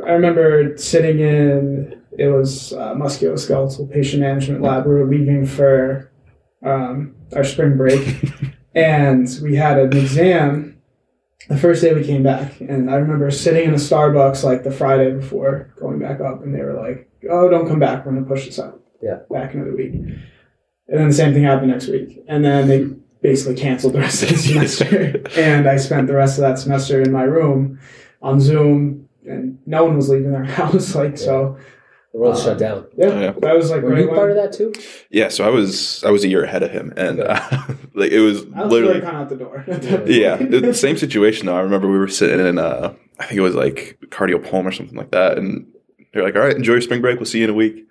[0.06, 4.86] I remember sitting in it was uh, musculoskeletal patient management lab.
[4.86, 6.10] We were leaving for
[6.62, 8.00] um, our spring break,
[8.74, 10.68] and we had an exam
[11.48, 12.60] the first day we came back.
[12.60, 16.54] And I remember sitting in a Starbucks like the Friday before going back up, and
[16.54, 18.06] they were like, "Oh, don't come back.
[18.06, 19.18] We're gonna push this out." Yeah.
[19.30, 19.94] back another week.
[19.94, 20.16] And
[20.88, 22.86] then the same thing happened next week, and then they
[23.20, 25.22] basically canceled the rest of the semester.
[25.36, 27.80] and I spent the rest of that semester in my room
[28.20, 30.94] on Zoom, and no one was leaving their house.
[30.94, 31.56] Like so,
[32.12, 32.84] The world Uh, shut down.
[32.96, 33.32] yeah, Oh, yeah.
[33.40, 34.72] that was like Were right you when- part of that too?
[35.10, 37.40] Yeah, so I was I was a year ahead of him, and uh,
[37.94, 39.64] like it was I was literally kind of out the door.
[39.66, 40.50] at yeah, point.
[40.50, 41.56] the same situation though.
[41.56, 44.72] I remember we were sitting in uh I think it was like cardio palm or
[44.72, 45.66] something like that, and
[46.12, 47.18] they're like, "All right, enjoy your spring break.
[47.18, 47.86] We'll see you in a week."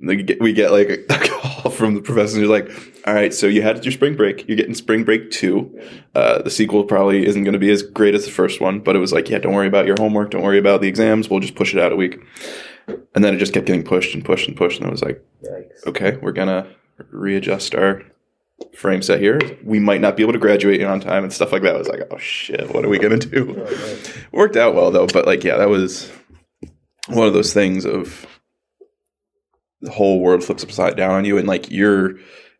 [0.00, 2.36] And we get, we get like a call from the professor.
[2.36, 2.70] and he's like,
[3.06, 4.46] "All right, so you had your spring break.
[4.48, 5.78] You're getting spring break two.
[6.14, 8.94] Uh, the sequel probably isn't going to be as great as the first one, but
[8.96, 10.30] it was like, yeah, don't worry about your homework.
[10.30, 11.28] Don't worry about the exams.
[11.28, 12.18] We'll just push it out a week."
[13.14, 15.22] And then it just kept getting pushed and pushed and pushed, and I was like,
[15.44, 15.86] Yikes.
[15.86, 16.66] okay, we're gonna
[17.10, 18.02] readjust our
[18.74, 19.38] frame set here.
[19.64, 21.74] We might not be able to graduate on time and stuff like that.
[21.74, 23.54] I was like, oh shit, what are we gonna do?
[23.68, 23.98] Oh, man.
[24.32, 26.10] Worked out well though, but like, yeah, that was
[27.08, 28.26] one of those things of
[29.80, 32.14] the whole world flips upside down on you, and like you're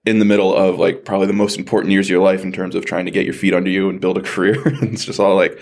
[0.07, 2.75] in the middle of like probably the most important years of your life in terms
[2.75, 4.67] of trying to get your feet under you and build a career.
[4.67, 5.59] and it's just all like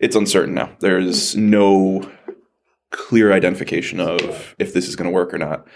[0.00, 0.70] it's uncertain now.
[0.80, 2.08] There's no
[2.92, 5.66] clear identification of if this is going to work or not.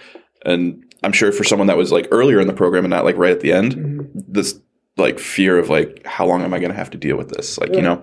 [0.44, 3.16] And I'm sure for someone that was like earlier in the program and not like
[3.16, 4.08] right at the end, Mhm.
[4.28, 4.60] this
[4.96, 7.58] like fear of like how long am I going to have to deal with this,
[7.58, 8.02] like you know,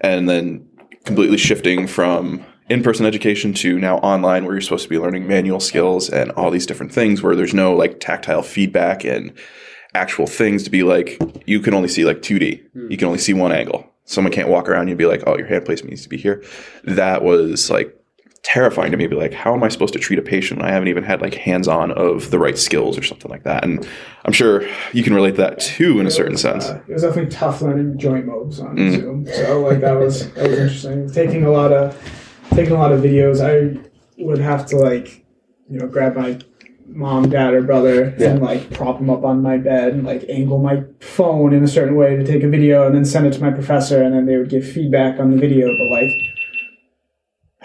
[0.00, 0.66] and then
[1.04, 5.58] completely shifting from in-person education to now online where you're supposed to be learning manual
[5.58, 9.32] skills and all these different things where there's no like tactile feedback and
[9.94, 12.60] actual things to be like you can only see like 2D.
[12.88, 13.86] You can only see one angle.
[14.04, 16.16] Someone can't walk around you and be like, "Oh, your hand placement needs to be
[16.16, 16.42] here."
[16.84, 17.92] That was like
[18.52, 19.06] terrifying to me.
[19.06, 21.20] Be like, how am I supposed to treat a patient when I haven't even had
[21.20, 23.64] like hands-on of the right skills or something like that?
[23.64, 23.86] And
[24.24, 26.66] I'm sure you can relate to that too in a certain was, sense.
[26.66, 28.94] uh, it was definitely tough learning joint mobs on Mm.
[28.94, 29.26] Zoom.
[29.26, 31.10] So like that was that was interesting.
[31.10, 31.96] Taking a lot of
[32.50, 33.40] taking a lot of videos.
[33.40, 33.78] I
[34.18, 35.24] would have to like
[35.70, 36.38] you know grab my
[36.92, 38.30] mom, dad, or brother Yeah.
[38.30, 41.68] and like prop them up on my bed and like angle my phone in a
[41.68, 44.26] certain way to take a video and then send it to my professor and then
[44.26, 45.68] they would give feedback on the video.
[45.78, 46.10] But like,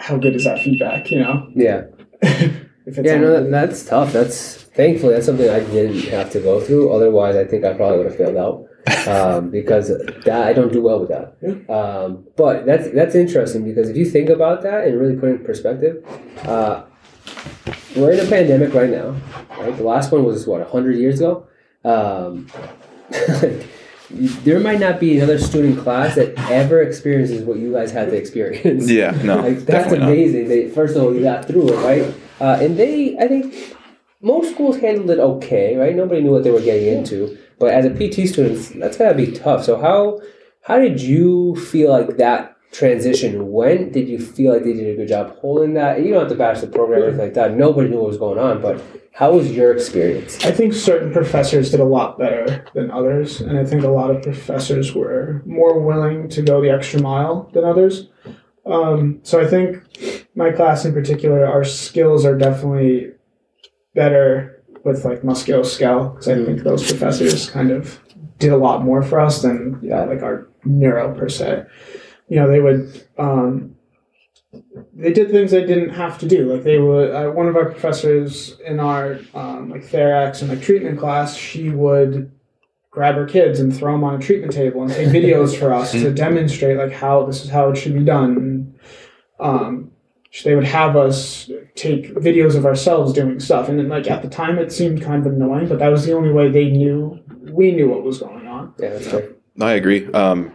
[0.06, 1.10] how good is that feedback?
[1.10, 1.86] You know, Yeah.
[2.88, 4.12] Yeah, no, that, that's tough.
[4.12, 6.92] That's thankfully that's something I didn't have to go through.
[6.92, 10.80] Otherwise, I think I probably would have failed out um, because that I don't do
[10.82, 11.34] well with that.
[11.68, 15.40] Um, but that's that's interesting because if you think about that and really put it
[15.40, 16.04] in perspective,
[16.44, 16.84] uh,
[17.96, 19.16] we're in a pandemic right now.
[19.58, 21.48] Right, the last one was what hundred years ago.
[21.84, 22.46] Um,
[24.10, 28.16] there might not be another student class that ever experiences what you guys had to
[28.16, 28.88] experience.
[28.90, 30.08] Yeah, no, Like that's definitely not.
[30.10, 30.48] amazing.
[30.48, 32.14] They first of all you got through it, right?
[32.40, 33.54] Uh, and they, I think,
[34.20, 35.94] most schools handled it okay, right?
[35.94, 37.36] Nobody knew what they were getting into.
[37.58, 39.64] But as a PT student, that's gotta be tough.
[39.64, 40.20] So how
[40.62, 43.92] how did you feel like that transition went?
[43.92, 46.02] Did you feel like they did a good job holding that?
[46.02, 47.54] You don't have to bash the program or anything like that.
[47.56, 48.60] Nobody knew what was going on.
[48.60, 50.44] But how was your experience?
[50.44, 54.10] I think certain professors did a lot better than others, and I think a lot
[54.10, 58.08] of professors were more willing to go the extra mile than others.
[58.66, 59.82] Um, so I think
[60.34, 63.12] my class in particular, our skills are definitely
[63.94, 68.00] better with like musculoskeletal because I think those professors kind of
[68.38, 70.04] did a lot more for us than Yeah.
[70.04, 71.64] like our neuro per se.
[72.28, 73.76] You know, they would um,
[74.94, 76.52] they did things they didn't have to do.
[76.52, 80.62] Like they would, uh, one of our professors in our um, like TherEx and like
[80.62, 82.32] treatment class, she would
[82.90, 85.92] grab her kids and throw them on a treatment table and take videos for us
[85.92, 88.36] to demonstrate like how this is how it should be done.
[88.36, 88.78] And,
[89.38, 89.90] um,
[90.44, 94.28] they would have us take videos of ourselves doing stuff, and then, like at the
[94.28, 97.18] time it seemed kind of annoying, but that was the only way they knew
[97.50, 98.74] we knew what was going on.
[98.78, 99.30] Yeah, that's fair.
[99.60, 100.10] I agree.
[100.12, 100.52] Um,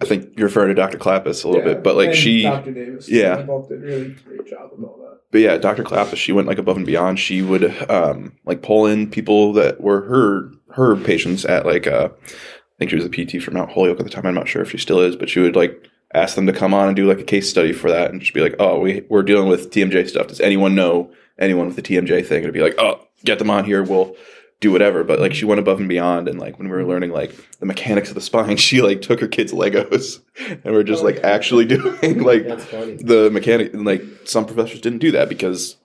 [0.00, 0.96] I think you're referring to Dr.
[0.98, 2.72] Clappus a little Yeah, bit, but like she, Dr.
[2.72, 3.42] Davis, yeah.
[3.42, 5.20] both did really great job with all that.
[5.32, 5.82] but yeah, Dr.
[5.82, 7.18] Clappus, she went like above and beyond.
[7.18, 12.10] She would um, like pull in people that were her her patients at like uh,
[12.14, 12.30] I
[12.78, 14.24] think she was a PT for Mount Holyoke at the time.
[14.26, 16.72] I'm not sure if she still is, but she would like ask them to come
[16.72, 19.04] on and do like a case study for that, and just be like, "Oh, we
[19.08, 20.28] we're dealing with TMJ stuff.
[20.28, 23.50] Does anyone know anyone with the TMJ thing?" And it'd be like, "Oh, get them
[23.50, 23.82] on here.
[23.82, 24.14] We'll
[24.60, 25.04] do whatever.
[25.04, 27.66] But like she went above and beyond, and like when we were learning like the
[27.66, 31.18] mechanics of the spine, she like took her kids Legos, and we're just oh, like
[31.18, 33.72] actually doing like the mechanic.
[33.74, 35.76] And like some professors didn't do that because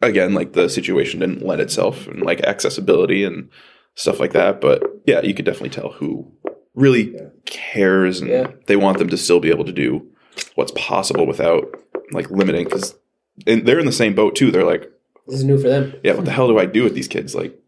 [0.00, 3.48] again, like the situation didn't lend itself and like accessibility and
[3.94, 4.60] stuff like that.
[4.60, 6.32] But yeah, you could definitely tell who
[6.74, 8.46] really cares and Yeah.
[8.66, 10.06] they want them to still be able to do
[10.54, 11.76] what's possible without
[12.12, 12.94] like limiting because
[13.46, 14.50] and they're in the same boat too.
[14.50, 14.90] They're like,
[15.26, 15.94] This is new for them.
[16.02, 17.34] yeah, what the hell do I do with these kids?
[17.34, 17.58] Like,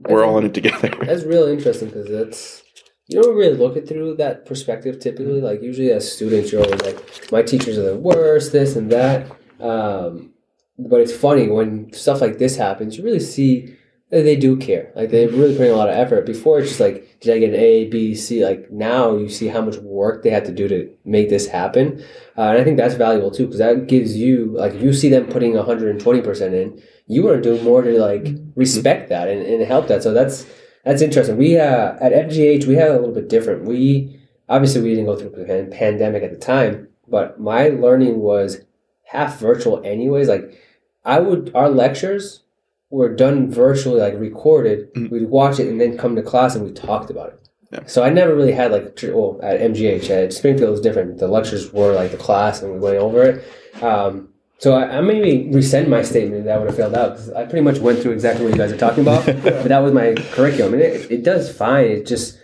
[0.00, 0.88] we're all in it together.
[1.00, 2.62] That's really interesting because that's
[3.08, 5.40] you don't really look it through that perspective typically.
[5.40, 9.30] Like usually as students, you're always like, my teachers are the worst, this and that.
[9.60, 10.34] Um,
[10.78, 13.76] but it's funny when stuff like this happens, you really see
[14.10, 14.92] that they do care.
[14.94, 16.26] Like they're really putting a lot of effort.
[16.26, 18.44] Before it's just like, did I get an A, B, C?
[18.44, 22.04] Like now you see how much work they had to do to make this happen.
[22.36, 25.08] Uh, and I think that's valuable too because that gives you like if you see
[25.08, 29.62] them putting 120% in, you want to do more to like respect that and, and
[29.66, 30.02] help that.
[30.02, 30.46] So that's
[30.84, 31.36] that's interesting.
[31.36, 33.64] We uh, at FGH we had a little bit different.
[33.64, 38.60] We obviously we didn't go through the pandemic at the time, but my learning was
[39.04, 40.28] half virtual anyways.
[40.28, 40.60] Like
[41.04, 42.42] I would our lectures
[42.90, 44.92] were done virtually, like recorded.
[44.94, 45.10] Mhm.
[45.10, 47.48] We'd watch it and then come to class and we talked about it.
[47.72, 47.80] Yeah.
[47.86, 51.18] So I never really had like well at MGH at Springfield was different.
[51.18, 53.82] The lectures were like the class and we went over it.
[53.82, 57.30] Um, so I, I maybe rescind my statement that I would have failed out 'cause
[57.30, 59.26] I pretty much went through exactly what you guys are talking about.
[59.42, 61.86] but that was my curriculum, and it, it does fine.
[61.86, 62.38] It just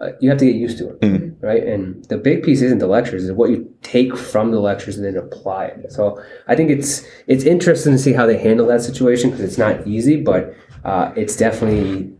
[0.00, 1.34] uh, you have to get used to it, Mhm.
[1.40, 1.62] right?
[1.64, 5.04] And the big piece isn't the lectures; is what you take from the lectures and
[5.06, 5.92] then apply it.
[5.92, 9.58] So I think it's it's interesting to see how they handle that situation because it's
[9.58, 12.12] not easy, but uh, it's definitely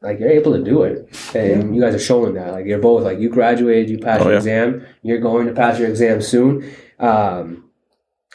[0.00, 2.52] like you're able to do it, and you guys are showing that.
[2.52, 4.38] Like you're both like you graduated, you passed Oh, your yeah.
[4.38, 6.72] exam, you're going to pass your exam soon.
[6.98, 7.61] Um,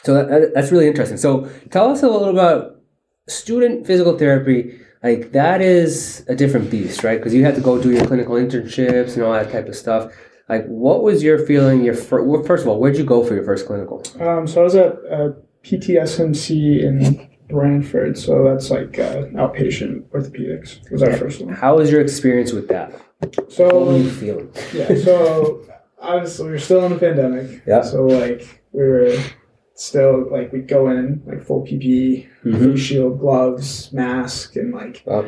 [0.04, 1.16] so that, that, that's really interesting.
[1.16, 2.80] So tell us a little about
[3.28, 4.78] student physical therapy.
[5.02, 7.18] Like that is a different beast, right?
[7.18, 10.12] Because you had to go do your clinical internships and all that type of stuff.
[10.48, 11.84] Like, what was your feeling?
[11.84, 14.02] Your fir- well, first of all, where'd you go for your first clinical?
[14.18, 15.32] Um, so I was at uh,
[15.62, 20.90] PTSMC in Branford, so that's like uh, outpatient orthopedics.
[20.90, 21.54] Was our first one.
[21.54, 22.92] How was your experience with that?
[23.18, 24.50] What were So you feeling?
[24.74, 25.64] yeah, so
[26.00, 27.62] obviously we were still in the pandemic.
[27.66, 27.82] Yeah.
[27.82, 29.16] So like we were
[29.78, 32.72] still like we'd go in like full PPE, Mhm.
[32.72, 35.24] face shield, gloves, mask, and like Wow.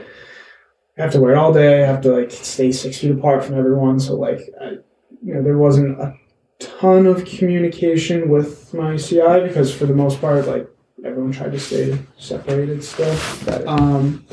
[0.98, 1.82] I have to wear it all day.
[1.82, 3.98] I have to like stay six feet apart from everyone.
[4.00, 4.78] So like, I,
[5.24, 6.14] you know, there wasn't a
[6.58, 10.66] ton of communication with my CI because for the most part, like
[11.04, 13.14] everyone tried to stay separated still.
[13.46, 13.66] Got.
[13.66, 14.24] Um,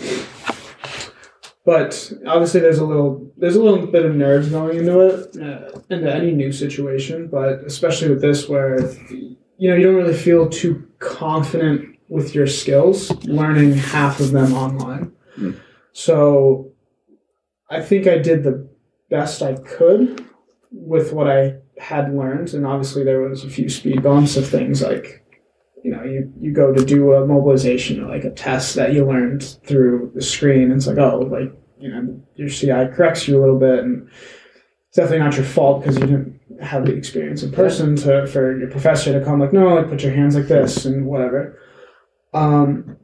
[1.65, 5.79] but obviously, there's a little there's a little bit of nerves going into it, uh,
[5.89, 7.27] into any new situation.
[7.27, 8.77] But especially with this, where
[9.57, 14.53] you know you don't really feel too confident with your skills, learning half of them
[14.53, 15.11] online.
[15.37, 15.59] Mm.
[15.91, 16.71] So,
[17.69, 18.69] I think I did the
[19.09, 20.25] best I could
[20.71, 24.81] with what I had learned, and obviously there was a few speed bumps of things
[24.81, 25.27] like
[25.87, 29.05] you know, you, you go to do a mobilization or like a test that you
[29.05, 30.63] learned through the screen.
[30.63, 33.79] And it's like, oh, like, you know, your CI corrects you a little bit.
[33.85, 34.09] And
[34.89, 38.57] it's definitely not your fault because you didn't have the experience in person to, for
[38.57, 41.59] your professor to come like, no, like put your hands like this and whatever.
[42.33, 42.97] Um,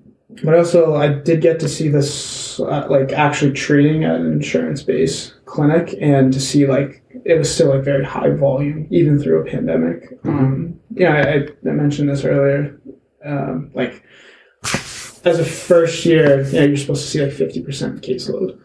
[0.43, 4.81] but also I did get to see this, uh, like actually treating at an insurance
[4.81, 9.41] based clinic and to see like, it was still like very high volume even through
[9.41, 10.17] a pandemic.
[10.25, 12.79] Um, yeah, I, I mentioned this earlier.
[13.23, 14.03] Um, like
[15.23, 18.59] as a first year, you know, you're supposed to see like fifty percent caseload.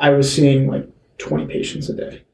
[0.00, 0.88] I was seeing like
[1.18, 2.25] twenty patients a day.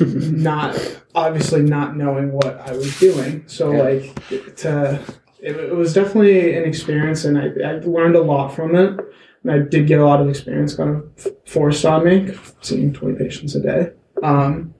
[0.00, 0.76] Not
[1.14, 3.44] obviously not knowing what I was doing.
[3.46, 3.82] So Yeah.
[3.82, 5.00] like to
[5.42, 9.00] it, it was definitely an experience, and I, I learned a lot from it.
[9.42, 13.16] And I did get a lot of experience kind of forced on me, seeing twenty
[13.16, 13.92] patients a day.
[14.22, 14.74] Um,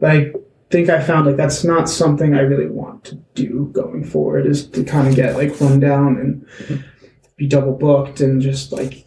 [0.00, 0.32] but I
[0.70, 4.66] think I found like that's not something I really want to do going forward is
[4.70, 6.84] to kind of get like run down and
[7.36, 9.03] be double booked and just like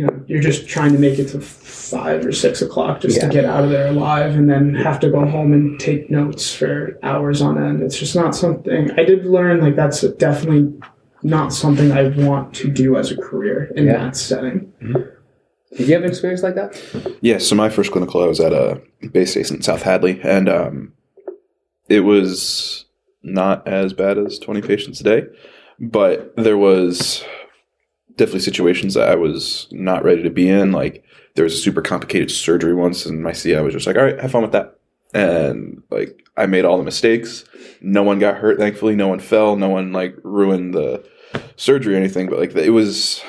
[0.00, 3.26] you know you're just trying to make it to five or six o'clock just Yeah.
[3.26, 6.54] to get out of there alive and then have to go home and take notes
[6.54, 10.72] for hours on end it's just not something i did learn like that's definitely
[11.22, 13.98] not something i want to do as a career in Yeah.
[14.04, 14.72] that setting
[15.76, 16.70] Did you have an experience like that?
[17.20, 20.92] Yeah, so my first clinical, I was at a Baystate in South Hadley, and um,
[21.88, 22.86] it was
[23.22, 25.22] not as bad as 20 patients a day,
[25.78, 27.22] but there was
[28.16, 30.72] definitely situations that I was not ready to be in.
[30.72, 31.04] Like
[31.34, 34.20] there was a super complicated surgery once, and my CI was just like, "All right,
[34.20, 34.78] have fun with that."
[35.12, 37.44] And like I made all the mistakes.
[37.80, 38.96] No one got hurt, thankfully.
[38.96, 39.56] No one fell.
[39.56, 41.04] No one like ruined the
[41.56, 42.28] surgery or anything.
[42.28, 43.22] But like it was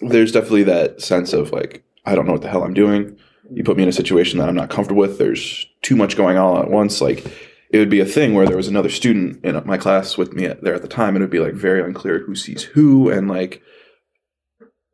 [0.00, 3.18] there's definitely that sense of like I don't know what the hell I'm doing.
[3.50, 5.18] You put me in a situation that I'm not comfortable with.
[5.18, 7.00] There's too much going on at once.
[7.00, 7.24] Like
[7.70, 10.46] it would be a thing where there was another student in my class with me
[10.62, 13.28] there at the time, and it would be like very unclear who sees who and
[13.28, 13.62] like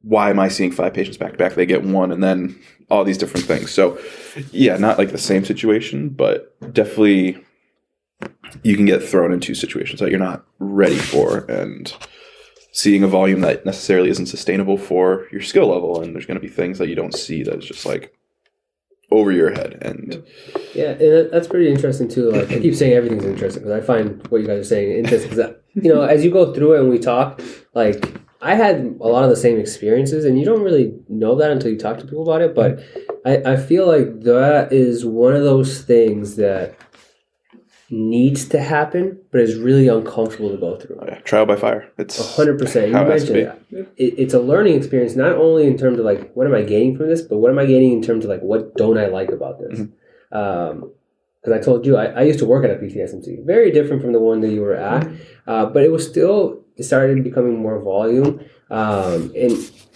[0.02, 1.54] why am I seeing five patients back to back?
[1.54, 2.58] They get one, and then
[2.90, 3.70] all these different things.
[3.70, 3.98] So
[4.52, 7.42] yeah, not like the same situation, but definitely
[8.62, 11.94] you can get thrown into situations that you're not ready for and
[12.72, 16.46] seeing a volume that necessarily isn't sustainable for your skill level and there's going to
[16.46, 18.12] be things that you don't see that's just like
[19.16, 20.22] over your head and
[20.74, 22.30] Yeah, and that's pretty interesting too.
[22.30, 25.30] Like I keep saying everything's interesting because I find what you guys are saying interesting.
[25.30, 27.40] Because you know, as you go through it and we talk,
[27.74, 31.50] like I had a lot of the same experiences, and you don't really know that
[31.50, 32.54] until you talk to people about it.
[32.54, 32.80] But
[33.24, 36.76] I, I feel like that is one of those things that
[37.94, 40.98] needs to happen, but is really uncomfortable to go through.
[41.00, 42.88] oh yeah, trial by fire it's A hundred percent.
[42.88, 43.44] You how it mentioned be.
[43.44, 43.60] that.
[43.96, 46.96] It, it's a learning experience, not only in terms of like what am I gaining
[46.96, 49.30] from this, but what am I gaining in terms of like what don't I like
[49.30, 49.80] about this?
[49.80, 50.36] Mm-hmm.
[50.36, 50.90] Um,
[51.40, 54.12] because I told you I, I used to work at a PTSMC, very different from
[54.14, 55.06] the one that you were at,
[55.46, 58.40] uh, but it was still it started becoming more volume,
[58.70, 59.52] um, and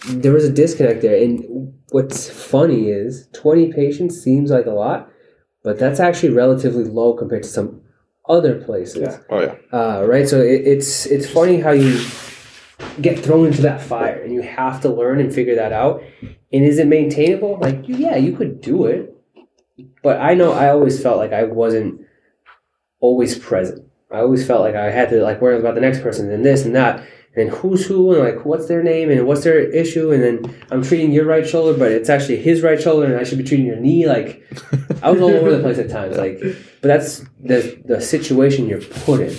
[0.07, 1.21] there was a disconnect there.
[1.21, 5.09] And what's funny is twenty patients seems like a lot,
[5.63, 7.81] but that's actually relatively low compared to some
[8.29, 9.17] other places Yeah.
[9.29, 10.27] oh yeah uh, right?
[10.29, 11.99] So it, it's it's funny how you
[13.01, 16.01] get thrown into that fire and you have to learn and figure that out.
[16.53, 17.57] And is it maintainable?
[17.59, 19.15] Like, yeah, you could do it,
[20.03, 22.01] but I know I always felt like I wasn't
[22.99, 23.85] always present.
[24.11, 26.65] I always felt like I had to like worry about the next person and this
[26.65, 27.05] and that
[27.35, 30.83] and who's who and like what's their name and what's their issue and then I'm
[30.83, 33.65] treating your right shoulder but it's actually his right shoulder and I should be treating
[33.65, 34.43] your knee like
[35.03, 36.39] I was all over the place at times like
[36.81, 39.35] but that's the the situation you're put in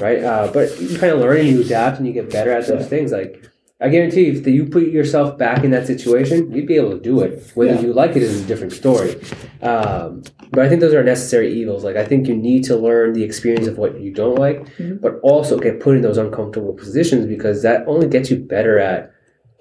[0.00, 0.22] right?
[0.22, 2.88] Uh, but you kind of learn and you adapt and you get better at those
[2.88, 3.48] things like
[3.84, 7.14] I guarantee if you put yourself back in that situation you'd be able to do
[7.24, 7.80] it whether Yeah.
[7.86, 9.10] you like it is a different story
[9.70, 10.22] um,
[10.54, 11.82] but I think those are necessary evils.
[11.88, 15.00] Like I think you need to learn the experience of what you don't like, Mhm.
[15.00, 19.10] but also get put in those uncomfortable positions because that only gets you better at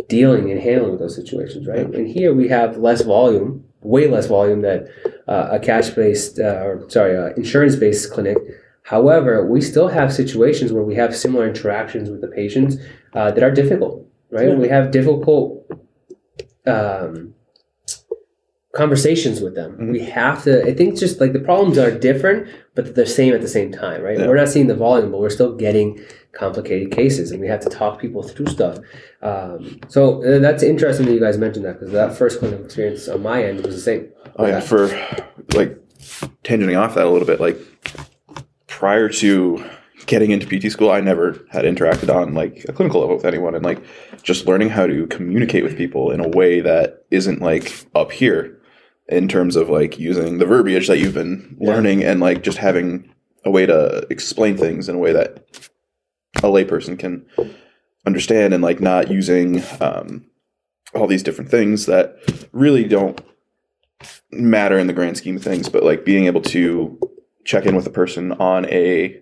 [0.09, 1.88] dealing and handling those situations, right?
[1.97, 4.80] And here we have less volume, way less volume than
[5.28, 8.38] uh, a cash-based, uh, or sorry, uh, insurance-based clinic.
[8.84, 12.78] However, we still have situations where we have similar interactions with the patients
[13.13, 14.50] uh, that are difficult, right?
[14.50, 14.56] Yeah.
[14.56, 15.66] We have difficult.
[16.66, 17.34] Um,
[18.76, 19.78] conversations with them.
[19.80, 19.92] Mhm.
[19.92, 20.64] We have to.
[20.66, 23.72] I think just like the problems are different, but they're the same at the same
[23.72, 24.18] time, right?
[24.18, 24.28] Yeah.
[24.28, 26.00] We're not seeing the volume, but we're still getting
[26.32, 28.80] complicated cases, and we have to talk people through stuff.
[29.22, 33.08] Um, so uh, that's interesting that you guys mentioned that because that first clinical experience
[33.08, 34.10] on my end was the same.
[34.38, 34.88] Oh yeah, for
[35.54, 35.78] like
[36.44, 37.58] tangenting off that a little bit, like
[38.66, 39.64] prior to
[40.08, 43.54] getting into PT school, I never had interacted on like a clinical level with anyone,
[43.54, 43.80] and like
[44.24, 48.57] just learning how to communicate with people in a way that isn't like up here
[49.09, 51.74] in terms of like using the verbiage that you've been Yeah.
[51.74, 53.13] learning and like just having
[53.45, 55.43] a way to explain things in a way that
[56.38, 57.26] a layperson can
[58.05, 60.26] understand and like not using um,
[60.95, 62.15] all these different things that
[62.53, 63.19] really don't
[64.32, 66.97] matter in the grand scheme of things, but like being able to
[67.45, 69.19] check in with a person on a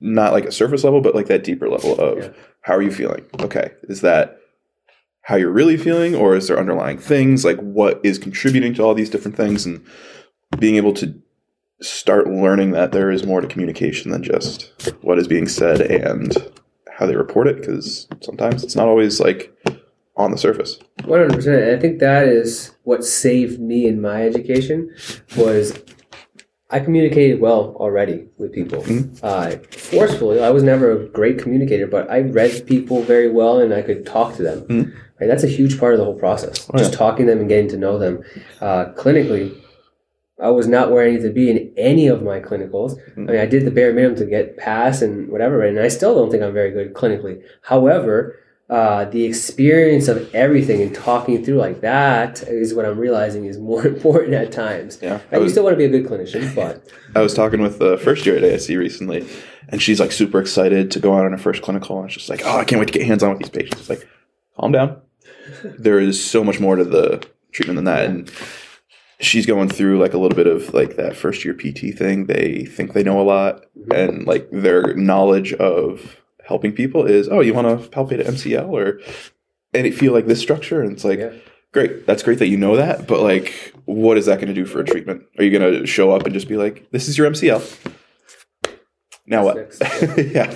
[0.00, 2.30] not like a surface level, but like that deeper level of Yeah.
[2.68, 3.24] How are you feeling?
[3.40, 4.38] Okay, is that
[5.22, 8.94] how you're really feeling, or is there underlying things like what is contributing to all
[8.94, 9.84] these different things, and
[10.58, 11.14] being able to
[11.80, 16.36] start learning that there is more to communication than just what is being said and
[16.96, 19.50] how they report it, because sometimes it's not always like
[20.16, 20.78] on the surface.
[21.04, 21.74] One hundred percent.
[21.74, 24.94] I think that is what saved me in my education
[25.36, 25.72] was
[26.70, 28.82] I communicated well already with people.
[28.82, 29.18] Mhm.
[29.22, 33.72] Uh, forcefully, I was never a great communicator, but I read people very well and
[33.72, 34.60] I could talk to them.
[34.68, 34.92] Mhm.
[35.20, 36.68] Right, that's a huge part of the whole process.
[36.72, 38.20] Oh, Just talking to them and getting to know them.
[38.60, 39.50] Uh, clinically,
[40.38, 42.96] I was not where I needed to be in any of my clinicals.
[43.16, 46.14] I mean, I did the bare minimum to get past and whatever, and I still
[46.14, 47.40] don't think I'm very good clinically.
[47.62, 48.36] However,
[48.70, 53.56] uh, the experience of everything and talking through like that is what I'm realizing is
[53.58, 54.98] more important at times.
[55.00, 57.32] Yeah, I And you was, still want to be a good clinician, but I was
[57.32, 59.26] talking with the first year at AIC recently,
[59.68, 62.42] and she's like super excited to go out on her first clinical, and she's like,
[62.44, 63.80] oh, I can't wait to get hands on with these patients.
[63.80, 64.06] It's Like,
[64.58, 65.00] calm down.
[65.78, 68.30] there is so much more to the treatment than that, and
[69.18, 72.26] she's going through like a little bit of like that first year PT thing.
[72.26, 73.64] They think they know a lot,
[73.94, 76.18] and like their knowledge of
[76.48, 79.00] helping people is, oh, you want to palpate an MCL or
[79.74, 81.18] and it feel like this structure, and it's like.
[81.20, 81.32] Yeah.
[81.70, 82.06] Great.
[82.06, 84.80] That's great that you know that, but like, what is that going to do for
[84.80, 85.24] a treatment?
[85.36, 87.60] Are you going to show up and just be like, "This is your MCL"?
[89.26, 89.76] Now what?
[90.16, 90.50] Yeah.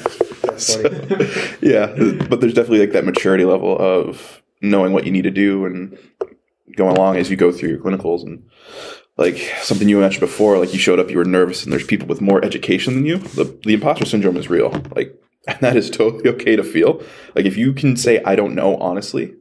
[0.57, 0.81] So-
[1.61, 1.87] yeah,
[2.29, 5.99] but there's definitely like that maturity level of knowing what you need to do and
[6.77, 8.43] going along as you go through your clinicals and
[9.19, 12.07] like something you mentioned before, like you showed up, you were nervous, and there's people
[12.09, 13.19] with more education than you.
[13.19, 14.71] The the imposter syndrome is real.
[14.97, 15.15] Like,
[15.49, 17.03] and that is totally okay to feel.
[17.35, 19.35] Like, if you can say I don't know honestly,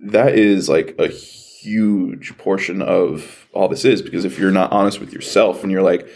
[0.00, 5.00] that is like a huge portion of all this is because if you're not honest
[5.00, 6.08] with yourself and you're like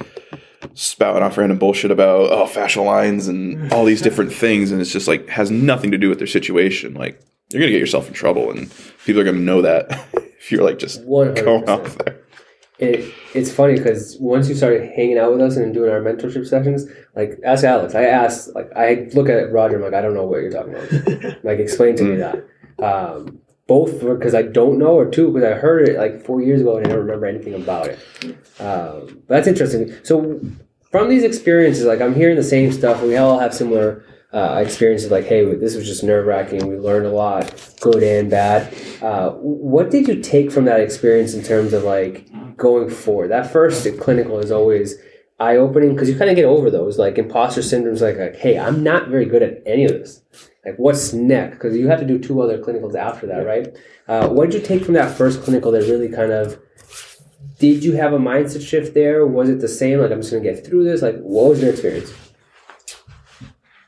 [0.74, 4.93] spouting off random bullshit about oh fascial lines and all these different things and it's
[4.93, 7.20] just like has nothing to do with their situation like
[7.51, 8.72] you're gonna get yourself in trouble and
[9.05, 11.68] people are gonna know that if you're like just going 100%.
[11.68, 12.20] off there
[12.83, 16.47] it, it's funny because once you started hanging out with us and doing our mentorship
[16.47, 17.95] sessions, like ask Alex.
[17.95, 20.74] I asked, like I look at Roger, I'm like, I don't know what you're talking
[20.74, 21.45] about.
[21.45, 22.45] like explain to me that.
[22.83, 26.61] Um, both because I don't know, or two because I heard it like four years
[26.61, 27.99] ago and I don't remember anything about it.
[28.59, 29.95] Um, but that's interesting.
[30.03, 30.41] So
[30.91, 33.01] from these experiences, like I'm hearing the same stuff.
[33.03, 35.11] We all have similar uh, experiences.
[35.11, 36.66] Like, hey, this was just nerve wracking.
[36.66, 38.74] We learned a lot, good and bad.
[39.03, 43.30] Uh, what did you take from that experience in terms of like going forward?
[43.30, 44.96] That first clinical is always
[45.40, 46.98] eye opening because you kind of get over those.
[46.98, 50.22] Like imposter syndrome is like, like, hey, I'm not very good at any of this.
[50.64, 51.57] Like, what's next?
[51.57, 53.76] Because you have to do two other clinicals after that, right?
[54.07, 56.61] Uh, what did you take from that first clinical that really kind of
[57.59, 59.26] did you have a mindset shift there?
[59.26, 60.00] Was it the same?
[60.00, 61.03] Like, I'm just going to get through this?
[61.03, 62.12] Like, what was your experience?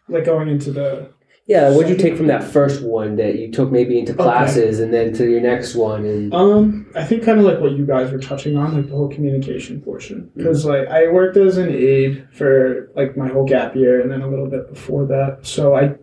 [0.09, 1.11] Like going into the
[1.47, 4.81] Yeah, what did you take from that first one that you took maybe into classes
[4.81, 6.07] and then to your next one?
[6.07, 8.97] And Um, I think kind of like what you guys were touching on, like the
[8.97, 10.31] whole communication portion.
[10.35, 14.23] Because like I worked as an aide for like my whole gap year, and then
[14.23, 15.41] a little bit before that.
[15.43, 15.97] So I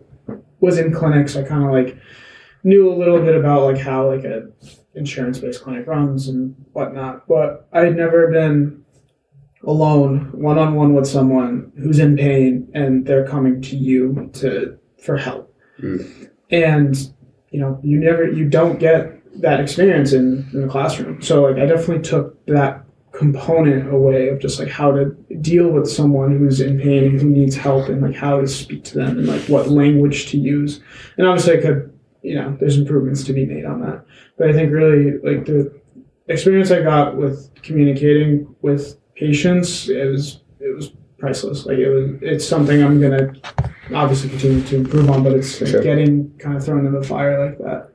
[0.60, 1.34] was in clinics.
[1.36, 1.98] I kind of like
[2.62, 4.48] knew a little bit about like how like a
[4.94, 7.26] insurance based clinic runs and whatnot.
[7.26, 8.84] But I had never been
[9.64, 14.78] alone, one on one with someone who's in pain, and they're coming to you to
[15.02, 15.54] for help.
[15.80, 16.30] Mm.
[16.50, 16.96] And
[17.52, 21.22] you know, you never, you don't get that experience in, in the classroom.
[21.22, 25.10] So like, I definitely took that component away of just like how to
[25.42, 28.84] deal with someone who's in pain and who needs help and like how to speak
[28.84, 30.80] to them and like what language to use.
[31.18, 34.04] And obviously, I could, you know, there's improvements to be made on that.
[34.38, 35.78] But I think really like the
[36.28, 41.66] experience I got with communicating with patients, it was it was priceless.
[41.66, 43.34] Like it was, it's something I'm gonna
[43.94, 45.82] obviously continue to improve on, but it's Sure.
[45.82, 47.90] getting kind of thrown in the fire like that.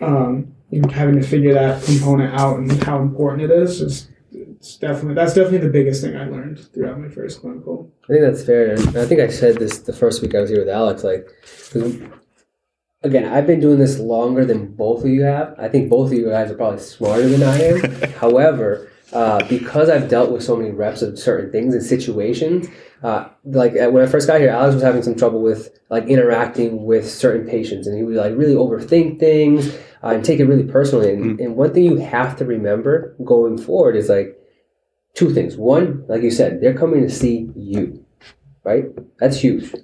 [0.00, 4.76] Um, and having to figure that component out and how important it is is it's
[4.78, 7.92] definitely that's definitely the biggest thing I learned throughout my first clinical.
[8.04, 8.72] I think that's fair.
[8.72, 11.04] And I think I said this the first week I was here with Alex.
[11.04, 11.28] Like,
[13.02, 15.54] again, I've been doing this longer than both of you have.
[15.58, 18.10] I think both of you guys are probably smarter than I am.
[18.20, 22.68] However, uh, because I've dealt with so many reps of certain things and situations,
[23.02, 26.06] uh, like uh, when I first got here, Alex was having some trouble with like
[26.06, 30.46] interacting with certain patients, and he would like really overthink things uh, and take it
[30.46, 31.10] really personally.
[31.10, 34.38] And, and one thing you have to remember going forward is like
[35.14, 35.56] two things.
[35.56, 38.04] One, like you said, they're coming to see you,
[38.64, 38.84] right?
[39.18, 39.74] That's huge.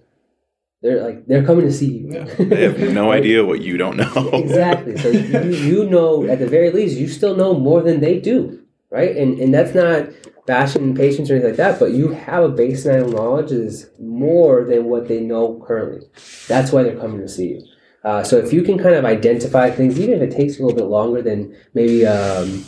[0.80, 2.24] They're like they're coming to see you.
[2.38, 4.96] they have no idea what you don't know exactly.
[4.96, 8.62] So you, you know at the very least you still know more than they do,
[8.90, 9.16] right?
[9.16, 10.08] And and that's not
[10.46, 13.90] bashing patients or anything like that, but you have a baseline of knowledge that is
[13.98, 16.06] more than what they know currently.
[16.46, 17.62] That's why they're coming to see you.
[18.04, 20.76] Uh, so if you can kind of identify things, even if it takes a little
[20.76, 22.64] bit longer than maybe um,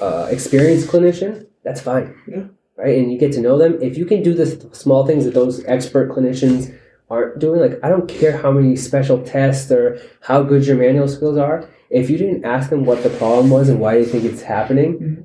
[0.00, 2.14] uh, experienced clinician, that's fine.
[2.26, 2.44] Yeah.
[2.76, 3.78] Right, and you get to know them.
[3.80, 6.76] If you can do the small things that those expert clinicians
[7.08, 11.06] aren't doing, like I don't care how many special tests or how good your manual
[11.06, 11.68] skills are.
[11.90, 14.98] If you didn't ask them what the problem was and why you think it's happening,
[14.98, 15.24] Mhm.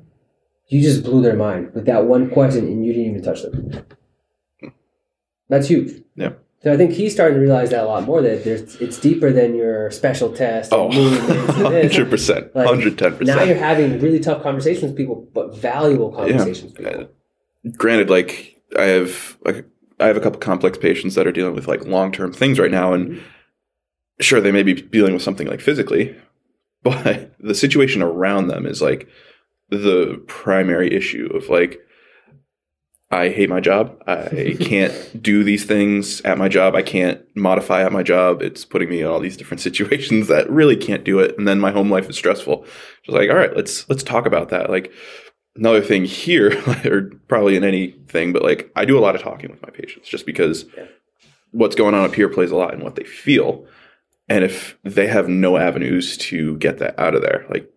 [0.70, 3.84] You just blew their mind with that one question, and you didn't even touch them.
[5.48, 6.02] That's huge.
[6.16, 6.32] Yeah.
[6.62, 8.20] So I think he's starting to realize that a lot more.
[8.22, 10.72] That there's it's deeper than your special test.
[10.72, 11.96] oh movements and this.
[11.98, 16.90] 100% 110% Now you're having really tough conversations with people, but valuable conversations with Uh,
[16.90, 17.08] people.
[17.76, 19.64] granted like i have like
[19.98, 22.92] i have a couple complex patients that are dealing with like long-term things right now
[22.92, 23.20] and
[24.20, 26.14] sure they may be dealing with something like physically
[26.84, 29.08] but the situation around them is like
[29.70, 31.80] the primary issue of like
[33.12, 34.00] i hate my job.
[34.06, 36.76] I can't do these things at my job.
[36.76, 38.40] I can't modify at my job.
[38.40, 41.36] It's putting me in all these different situations that really can't do it.
[41.36, 42.64] And then my home life is stressful.
[43.04, 44.70] Just like all right let's let's talk about that.
[44.70, 44.92] Like
[45.56, 46.52] another thing here,
[46.84, 50.08] or probably in anything, but like I do a lot of talking with my patients
[50.08, 50.86] just because Yeah.
[51.50, 53.66] what's going on up here plays a lot in what they feel.
[54.28, 57.68] And if they have no avenues to get that out of there, like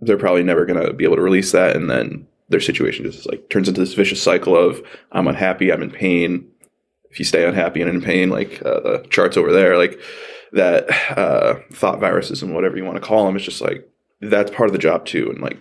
[0.00, 1.76] they're probably never going to be able to release that.
[1.76, 4.82] And then their situation just like turns into this vicious cycle of
[5.12, 6.46] I'm unhappy, I'm in pain.
[7.10, 9.98] If you stay unhappy and in pain, like uh, the charts over there, like
[10.52, 13.36] that uh, thought viruses and whatever you want to call them.
[13.36, 13.88] It's just like
[14.20, 15.58] that's part of the job too, and like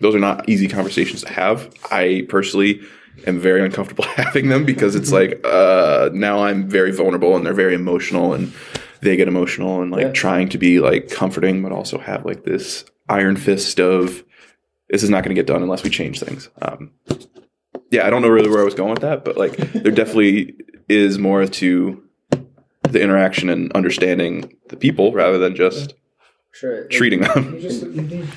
[0.00, 1.72] those are not easy conversations to have.
[1.90, 2.80] I personally
[3.26, 7.52] am very uncomfortable having them because it's like uh, now I'm very vulnerable and they're
[7.52, 8.52] very emotional and
[9.00, 10.12] they get emotional and like Yeah.
[10.12, 14.24] trying to be like comforting, but also have like this iron fist of
[14.88, 16.48] this is not going to get done unless we change things.
[16.60, 16.90] Um,
[17.90, 20.54] yeah, I don't know really where I was going with that, but like there definitely
[20.88, 22.02] is more to
[22.82, 25.94] the interaction and understanding the people rather than just
[26.54, 26.84] Sure.
[26.88, 27.54] treating them.
[27.54, 28.28] You just you need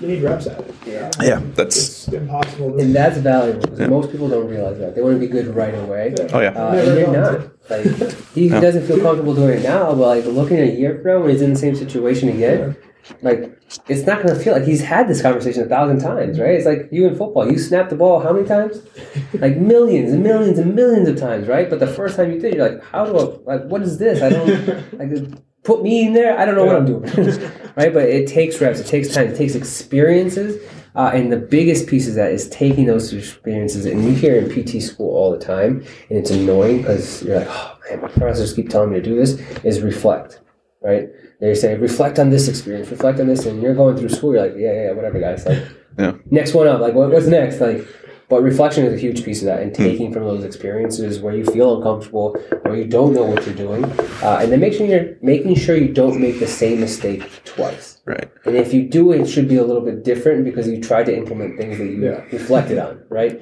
[0.00, 0.74] you need reps at it.
[0.86, 1.10] Yeah.
[1.22, 1.76] Yeah, that's
[2.06, 2.72] It's impossible.
[2.72, 4.94] To, And that's valuable because most people don't realize that.
[4.94, 6.14] They want to be good right away.
[6.34, 6.48] oh yeah.
[6.50, 7.70] Uh, Never and you're not.
[7.70, 7.86] Like
[8.34, 8.60] he No.
[8.60, 11.30] doesn't feel comfortable doing it now, but like looking at a year from now when
[11.30, 12.76] he's in the same situation again,
[13.20, 16.50] like it's not going to feel like he's had this conversation a thousand times, right?
[16.50, 18.82] It's like you in football, you snap the ball how many times?
[19.34, 21.68] Like millions and millions and millions of times, right?
[21.68, 23.64] But the first time you did, you're like, how do I like?
[23.64, 24.22] What is this?
[24.22, 25.38] I don't like.
[25.64, 26.36] Put me in there.
[26.38, 27.02] I don't know what I'm doing,
[27.76, 27.92] right?
[27.92, 28.80] But it takes reps.
[28.80, 29.28] It takes time.
[29.28, 30.60] It takes experiences.
[30.94, 34.50] Uh, and the biggest piece of that is taking those experiences, and you hear in
[34.50, 38.52] PT school all the time, and it's annoying because you're like, oh man, my professors
[38.52, 39.40] keep telling me to do this.
[39.64, 40.40] Is reflect,
[40.82, 41.08] right?
[41.42, 44.32] They say reflect on this experience, reflect on this, and you're going through school.
[44.32, 45.44] You're like, yeah, yeah, whatever, guys.
[45.44, 45.58] Like,
[45.98, 46.12] Yeah.
[46.30, 46.80] next one up.
[46.80, 47.60] Like, what, what's next?
[47.60, 47.84] Like,
[48.28, 51.44] but reflection is a huge piece of that, and taking from those experiences where you
[51.44, 53.84] feel uncomfortable, where you don't know what you're doing,
[54.22, 58.00] uh, and then making sure you're making sure you don't make the same mistake twice.
[58.06, 58.30] Right.
[58.46, 61.14] And if you do, it should be a little bit different because you tried to
[61.16, 62.22] implement things that you Yeah.
[62.32, 63.38] reflected on, right?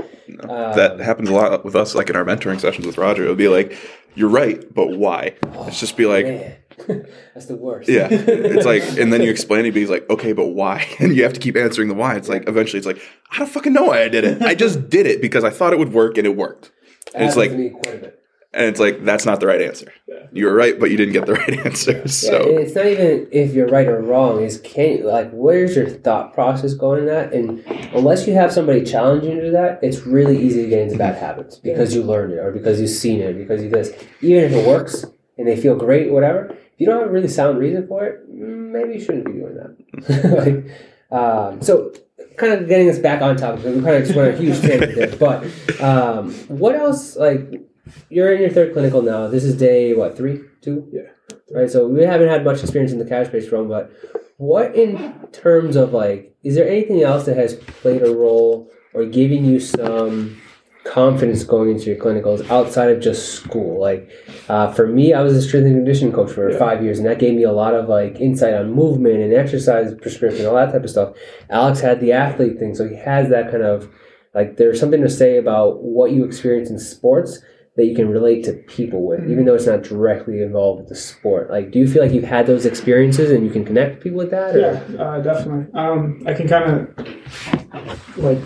[0.48, 3.22] Uh, that happens a lot with us, like in our mentoring sessions with Roger.
[3.24, 3.76] It'll be like,
[4.16, 5.34] "You're right, but why?"
[5.68, 6.53] It's just be like, man,
[7.35, 7.89] that's the worst.
[7.89, 8.09] yeah.
[8.11, 11.22] It's like, and then you explain it, but he's like, "Okay, but why?" And you
[11.22, 12.16] have to keep answering the why.
[12.16, 13.01] It's like eventually, it's like,
[13.31, 14.43] I don't fucking know why I did it.
[14.43, 16.72] I just did it because I thought it would work, and it worked.
[17.14, 18.22] And it's like, me quite a bit.
[18.53, 19.93] and it's like that's not the right answer.
[20.33, 21.93] You were right, but you didn't get the right answer.
[21.93, 24.43] Yeah, So it's not even if you're right or wrong.
[24.43, 27.33] Is can like where's your thought process going in that?
[27.33, 27.64] And
[27.95, 31.16] unless you have somebody challenging you to that, it's really easy to get into bad
[31.18, 33.91] habits because you learned it or because you've seen it, because you this.
[34.20, 35.05] Even if it works
[35.41, 36.51] and they feel great, whatever.
[36.51, 39.55] If you don't have a really sound reason for it, maybe you shouldn't be doing
[39.55, 40.70] that.
[41.11, 41.93] like, um, so
[42.36, 43.64] kind of getting us back on topic.
[43.64, 45.16] We kind of just went a huge tangent there.
[45.18, 47.16] But um, what else?
[47.16, 47.66] Like
[48.11, 49.28] you're in your third clinical now.
[49.28, 50.86] This is day what three, two?
[50.93, 51.11] Yeah.
[51.51, 51.70] right?
[51.70, 53.91] So we haven't had much experience in the cash based realm, but
[54.36, 59.07] what in terms of like, is there anything else that has played a role or
[59.07, 60.41] giving you some
[60.91, 63.80] confidence going into your clinicals outside of just school?
[63.80, 64.11] Like,
[64.49, 66.59] uh, for me, I was a strength and conditioning coach for Yeah.
[66.59, 69.95] five years, and that gave me a lot of like insight on movement and exercise
[69.95, 71.14] prescription, all that type of stuff.
[71.49, 73.88] Alex had the athlete thing, so he has that kind of
[74.34, 77.41] like there's something to say about what you experience in sports
[77.76, 80.95] that you can relate to people with, even though it's not directly involved with the
[80.97, 81.51] sport.
[81.51, 84.30] Like, do you feel like you've had those experiences and you can connect people with
[84.32, 84.57] that?
[84.57, 84.61] Or?
[84.61, 85.66] Yeah, uh, definitely.
[85.72, 88.38] Um, I can kind of like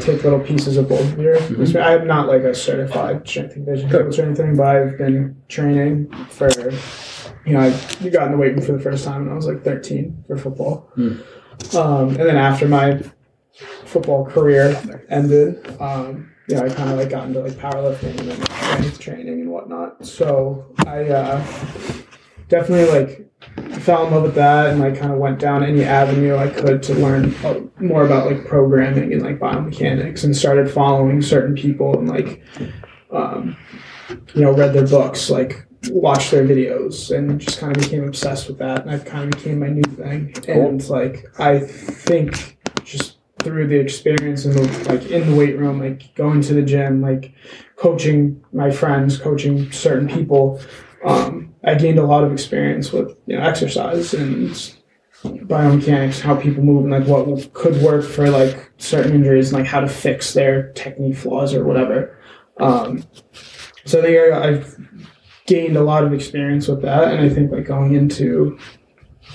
[0.00, 1.36] take little pieces of both of your.
[1.36, 1.82] Mhm.
[1.82, 6.10] I'm not like a certified strength and conditioning coach or anything, but I've been training
[6.30, 6.48] for.
[7.44, 9.36] You know, I you got in the weight room for the first time when I
[9.36, 11.12] was like 13 for football, Hmm.
[11.76, 13.00] um, and then after my
[13.84, 14.76] football career
[15.08, 18.98] ended, um, you know, I kind of like got into like powerlifting and then strength
[18.98, 20.04] training and whatnot.
[20.04, 21.44] So I uh,
[22.48, 23.26] definitely like
[23.80, 26.82] fell in love with that and like kind of went down any avenue I could
[26.84, 31.98] to learn uh, more about like programming and like biomechanics and started following certain people
[31.98, 32.42] and like
[33.10, 33.56] um,
[34.34, 38.48] you know read their books like watched their videos and just kind of became obsessed
[38.48, 40.34] with that and that kind of became my new thing.
[40.48, 45.78] And like I think just through the experience and the like in the weight room
[45.78, 47.32] like going to the gym like
[47.76, 50.60] coaching my friends coaching certain people
[51.04, 54.50] um, I gained a lot of experience with you know exercise and
[55.24, 59.70] biomechanics, how people move, and like what could work for like certain injuries, and like
[59.70, 62.16] how to fix their technique flaws or whatever.
[62.58, 63.04] Um,
[63.84, 64.76] so I think I, I've
[65.46, 68.58] gained a lot of experience with that, and I think like going into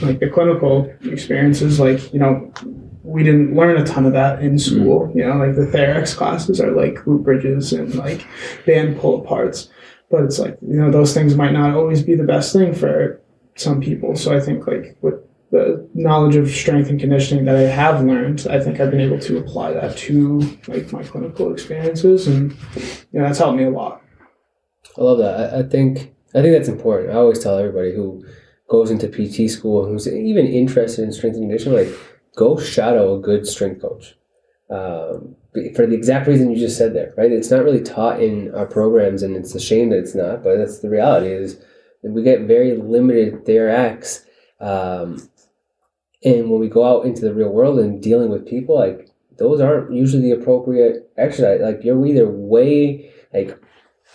[0.01, 2.51] like the clinical experiences, like you know.
[3.03, 6.61] We didn't learn a ton of that in school, you know, like the TherEx classes
[6.61, 8.27] are like glute bridges and like
[8.67, 9.69] band pull aparts
[10.11, 13.21] but it's like you know those things might not always be the best thing for
[13.55, 15.15] some people so i think like with
[15.51, 19.19] the knowledge of strength and conditioning that i have learned i think i've been able
[19.19, 23.69] to apply that to like my clinical experiences and you know that's helped me a
[23.69, 24.01] lot
[24.97, 25.53] I love that.
[25.53, 27.11] I, I think I think that's important.
[27.11, 28.25] I always tell everybody who
[28.69, 31.99] goes into PT school who's even interested in strength and conditioning, like
[32.35, 34.15] go shadow a good strength coach.
[34.71, 35.35] Um,
[35.75, 37.31] for the exact reason you just said there, right?
[37.31, 40.43] It's not really taught in our programs, and it's a shame that it's not.
[40.43, 41.27] But that's the reality.
[41.27, 41.61] Is
[42.03, 44.25] we get very limited TherEx.
[44.59, 45.29] Um,
[46.23, 49.59] and when we go out into the real world and dealing with people, like those
[49.59, 51.61] aren't usually the appropriate exercise.
[51.61, 53.59] Like you're either way like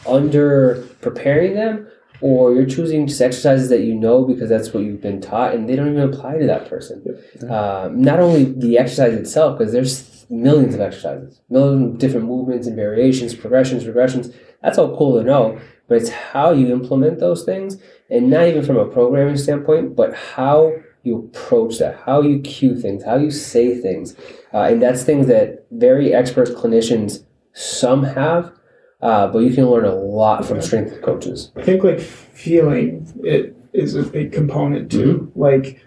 [0.07, 1.89] under preparing them
[2.21, 5.69] or you're choosing just exercises that you know because that's what you've been taught and
[5.69, 7.05] they don't even apply to that person.
[7.51, 12.67] Um, not only the exercise itself, because there's millions of exercises, millions of different movements
[12.67, 14.35] and variations, progressions, regressions.
[14.63, 18.65] That's all cool to know, but it's how you implement those things and not even
[18.65, 20.73] from a programming standpoint, but how
[21.03, 24.17] you approach that, how you cue things, how you say things.
[24.53, 28.53] Uh, and that's things that very expert clinicians some have,
[29.01, 31.53] uh, but you can learn a lot from strength coaches.
[31.57, 35.31] I think like feeling it is a big component too.
[35.37, 35.81] Like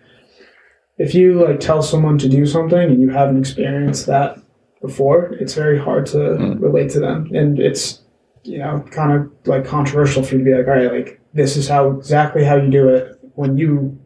[0.99, 4.37] if you like tell someone to do something and you haven't experienced that
[4.81, 6.59] before, it's very hard to hmm.
[6.59, 7.33] relate to them.
[7.33, 8.01] And it's
[8.43, 11.55] you know kind of like controversial for you to be like, all right, like this
[11.55, 13.97] is how exactly how you do it when you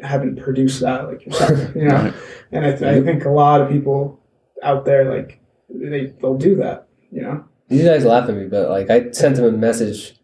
[0.00, 1.74] haven't produced that like yourself.
[1.76, 2.14] You know, Right.
[2.52, 3.06] and I, th- I mm-hmm.
[3.06, 4.20] think a lot of people
[4.62, 6.88] out there like they they'll do that.
[7.10, 7.44] You know.
[7.68, 10.14] You guys laugh at me, but like I sent him a message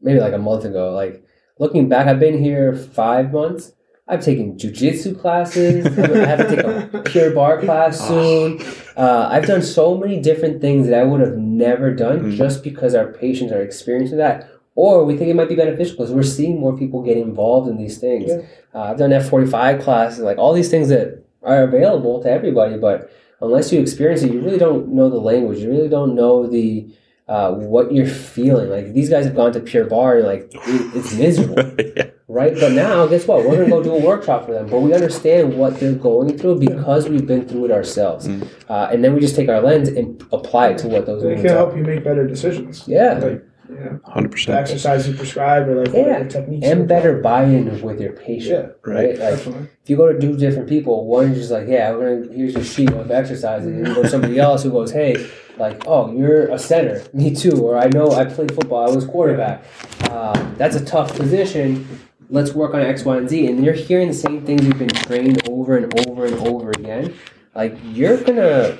[0.00, 0.92] maybe like a month ago.
[0.92, 1.24] Like
[1.58, 3.72] looking back, I've been here five months.
[4.06, 5.86] I've taken jujitsu classes.
[5.86, 8.60] I have to take a Pure Barre class soon.
[8.96, 12.36] Uh, I've done so many different things that I would have never done Mhm.
[12.36, 14.48] just because our patients are experiencing that.
[14.76, 17.78] Or we think it might be beneficial because we're seeing more people get involved in
[17.78, 18.28] these things.
[18.30, 18.40] Yeah.
[18.74, 23.10] Uh, I've done F45 classes, like all these things that are available to everybody, but
[23.40, 25.58] unless you experience it, you really don't know the language.
[25.60, 26.88] You really don't know the
[27.26, 28.68] uh, what you're feeling.
[28.68, 32.08] Like these guys have gone to Pure Barre and like it, it's miserable, yeah.
[32.28, 32.54] Right?
[32.58, 33.44] But now, guess what?
[33.44, 34.68] We're gonna go do a workshop for them.
[34.68, 38.46] But we understand what they're going through because we've been through it ourselves, Mm.
[38.68, 41.28] uh, and then we just take our lens and apply it to what those They
[41.30, 41.58] movements can are.
[41.58, 42.84] help you make better decisions.
[42.86, 43.18] Yeah.
[43.22, 44.58] Like, you know, hundred percent.
[44.58, 46.22] exercise you prescribe or like Yeah.
[46.24, 46.66] techniques.
[46.66, 49.08] And better buy-in with your patient, Yeah, right?
[49.18, 49.68] Like Definitely.
[49.82, 52.52] if you go to do different people, one is just like, yeah, we're gonna here's
[52.54, 55.16] your sheet of exercises, and you go to somebody else who goes, hey,
[55.58, 59.06] like, oh, you're a center, me too, or I know I played football, I was
[59.06, 59.62] quarterback.
[60.10, 61.86] Um, that's a tough position.
[62.30, 64.88] Let's work on X, Y, and Z, and you're hearing the same things you've been
[64.88, 67.14] trained over and over and over again.
[67.54, 68.78] Like you're gonna.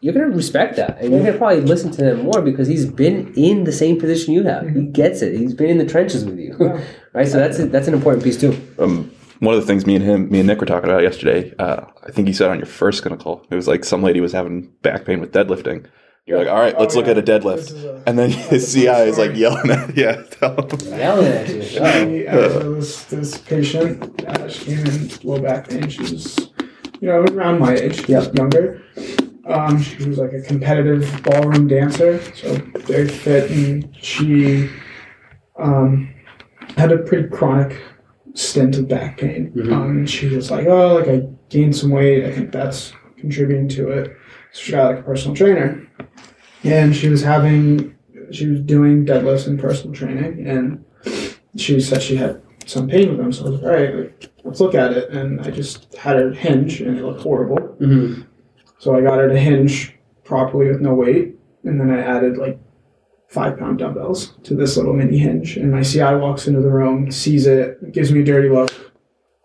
[0.00, 3.32] You're gonna respect that, and you're gonna probably listen to him more because he's been
[3.36, 4.68] in the same position you have.
[4.68, 5.34] He gets it.
[5.34, 6.84] He's been in the trenches with you, Yeah.
[7.14, 7.26] right?
[7.26, 8.54] So that's a, that's an important piece too.
[8.78, 11.54] Um, one of the things me and him, me and Nick were talking about yesterday.
[11.58, 14.32] Uh, I think you said on your first clinical, it was like some lady was
[14.32, 15.86] having back pain with deadlifting.
[16.26, 19.10] You're like, all right, let's look at a deadlift, a- and then his CI funny
[19.10, 20.80] is like yelling at, yeah, tell him.
[20.98, 22.26] Yelling at you.
[22.28, 22.38] Uh-oh.
[22.38, 25.86] Uh, this, this patient, uh, she came in low back pain.
[25.90, 26.38] She was,
[27.00, 28.26] you know, around my age, Yeah.
[28.32, 28.82] younger.
[29.46, 32.54] Um, she was like a competitive ballroom dancer, so
[32.86, 34.70] very fit, and she
[35.58, 36.08] um,
[36.78, 37.78] had a pretty chronic
[38.32, 39.52] stint of back pain.
[39.54, 39.70] Mhm.
[39.70, 42.24] Um, and she was like, "Oh, like I gained some weight.
[42.24, 44.16] I think that's contributing to it."
[44.52, 45.86] So she got like a personal trainer,
[46.64, 47.96] and she was having,
[48.30, 50.84] she was doing deadlifts and personal training, and
[51.56, 53.32] she said she had some pain with them.
[53.32, 56.16] So I was like, "All right, like, let's look at it." And I just had
[56.16, 57.58] her hinge, and it looked horrible.
[57.80, 58.22] Mm-hmm.
[58.78, 59.94] So I got her to hinge
[60.24, 62.58] properly with no weight, and then I added like
[63.28, 65.56] five pound dumbbells to this little mini hinge.
[65.56, 68.70] And my CI walks into the room, sees it, gives me a dirty look,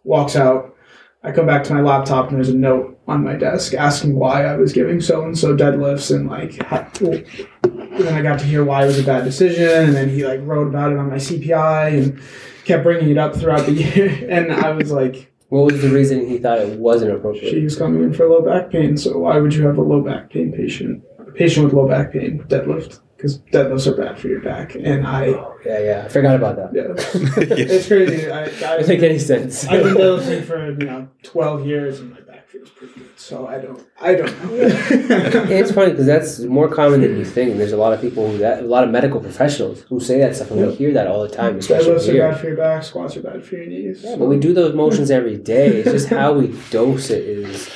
[0.03, 0.75] walks out.
[1.21, 4.45] I come back to my laptop and there's a note on my desk asking why
[4.45, 6.61] I was giving so and so deadlifts and like.
[6.63, 10.07] How, and then I got to hear why it was a bad decision, and then
[10.09, 12.21] he like wrote about it on my CPI and
[12.63, 14.27] kept bringing it up throughout the year.
[14.29, 17.49] And I was like, What was the reason he thought it wasn't appropriate?
[17.49, 20.01] she was coming in for low back pain, so why would you have a low
[20.01, 23.01] back pain patient, a patient with low back pain deadlift?
[23.19, 26.03] Because deadlifts are bad for your back, and I, oh, yeah, yeah.
[26.05, 26.73] I forgot about that.
[26.73, 26.93] yeah,
[27.65, 28.31] it's crazy.
[28.31, 28.47] I, I,
[28.77, 29.67] Doesn't make any sense.
[29.67, 33.19] I've been deadlifting for you know twelve years, and my back feels pretty good.
[33.19, 34.51] So I don't, I don't know.
[34.53, 37.57] it's funny because that's more common than you think.
[37.57, 40.37] There's a lot of people who that a lot of medical professionals who say that
[40.37, 42.83] stuff, and we hear that all the time, especially Deadlifts are bad for your back.
[42.85, 44.01] Squats are bad for your knees.
[44.01, 45.67] Yeah, but we do those motions every day.
[45.67, 47.69] It's just how we dose it is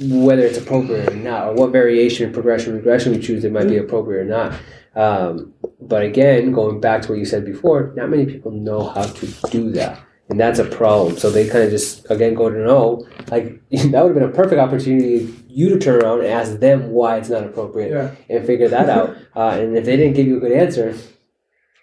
[0.00, 3.76] whether it's appropriate or not, or what variation, progression, regression we choose that might be
[3.78, 4.58] appropriate or not.
[4.94, 9.04] Um, but again, going back to what you said before, not many people know how
[9.04, 10.00] to do that.
[10.28, 11.16] And that's a problem.
[11.18, 13.06] So they kind of just, again, go to know.
[13.30, 16.90] Like, that would have been a perfect opportunity you to turn around and ask them
[16.90, 18.10] why it's not appropriate Yeah.
[18.34, 19.16] and figure that out.
[19.36, 20.96] Uh, and if they didn't give you a good answer,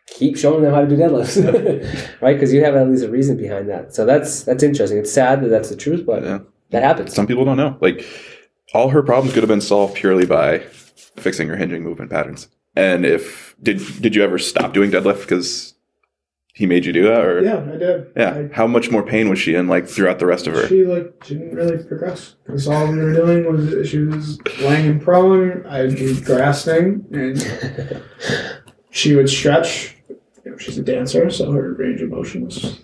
[0.07, 1.37] keep showing them how to do deadlifts,
[2.21, 2.33] right?
[2.33, 3.93] Because you have at least a reason behind that.
[3.93, 4.97] So that's that's interesting.
[4.97, 6.39] It's sad that that's the truth, but Yeah.
[6.73, 7.13] That happens.
[7.13, 7.77] Some people don't know.
[7.79, 8.05] Like
[8.73, 12.49] all her problems could have been solved purely by fixing her hinging movement patterns.
[12.75, 15.73] And if did did you ever stop doing deadlift because
[16.55, 18.11] he made you do that, or Yeah, I did.
[18.15, 18.47] Yeah.
[18.53, 20.67] How much more pain was she in, like throughout the rest of her?
[20.67, 24.99] she like didn't really progress because all we were doing was she was laying in
[24.99, 25.65] prone.
[25.65, 28.11] I'd be grasping, and
[28.91, 29.95] she would stretch.
[30.45, 32.79] You know, she's a dancer, so her range of motion was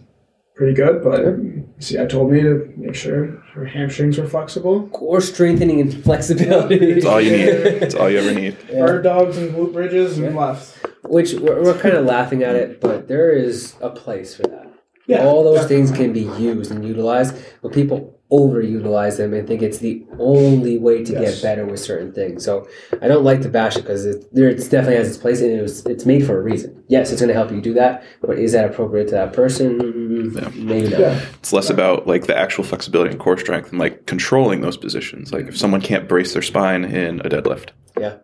[0.59, 1.01] pretty good.
[1.01, 4.87] But see, I told me to make sure her hamstrings were flexible.
[4.89, 6.93] Core strengthening and flexibility.
[6.95, 7.79] That's all you need.
[7.79, 8.57] That's all you ever need.
[8.67, 10.85] Bird dogs and glute bridges and left.
[11.05, 14.67] Which we're, we're kind of laughing at it, but there is a place for that.
[15.07, 19.61] Yeah, All those things can be used and utilized, but people overutilize them and think
[19.61, 21.35] it's the only way to Yes.
[21.35, 22.45] get better with certain things.
[22.45, 22.67] So
[23.01, 25.51] I don't like to bash it because it, there it definitely has its place and
[25.51, 26.83] it was it's made for a reason.
[26.87, 30.31] Yes, it's going to help you do that, but is that appropriate to that person?
[30.35, 30.49] Yeah.
[30.55, 30.99] Maybe not.
[30.99, 31.25] Yeah.
[31.39, 35.33] It's less about like the actual flexibility and core strength and like controlling those positions.
[35.33, 37.69] Like if someone can't brace their spine in a deadlift,
[37.99, 38.17] Yeah.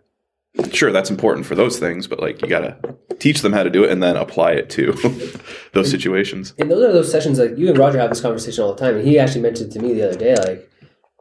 [0.71, 2.77] Sure that's important for those things, but like you gotta
[3.19, 4.93] teach them how to do it and then apply it to
[5.73, 6.53] those situations.
[6.57, 8.95] And those are those sessions like you and Roger have this conversation all the time,
[8.97, 10.69] and he actually mentioned to me the other day, like,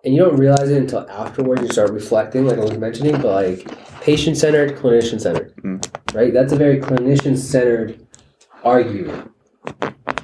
[0.04, 3.26] and you don't realize it until afterwards you start reflecting, like I was mentioning, but
[3.26, 6.14] like patient centered, clinician centered, Mm.
[6.14, 6.32] right?
[6.32, 8.06] That's a very clinician centered
[8.62, 9.30] argument.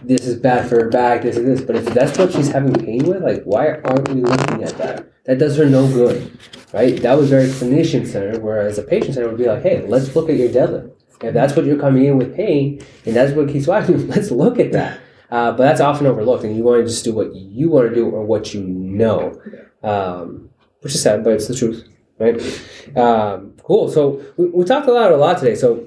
[0.02, 1.22] This is bad for her back.
[1.22, 4.22] This is this, but if that's what she's having pain with, like, why aren't we
[4.22, 5.24] looking at that?
[5.24, 6.38] That does her no good,
[6.72, 7.00] right?
[7.02, 10.30] That was very clinician centered, whereas a patient centered would be like, hey, let's look
[10.30, 10.92] at your deadlift.
[11.22, 14.58] If that's what you're coming in with pain, and that's what keeps watching, let's look
[14.58, 15.00] at that.
[15.30, 17.94] Uh, but that's often overlooked, and you want to just do what you want to
[17.94, 19.40] do or what you know,
[19.82, 20.48] um,
[20.80, 21.86] which is sad, but it's the truth,
[22.18, 22.36] right?
[22.96, 23.88] Um, cool.
[23.88, 25.54] So we, we talked a lot, a lot today.
[25.54, 25.86] So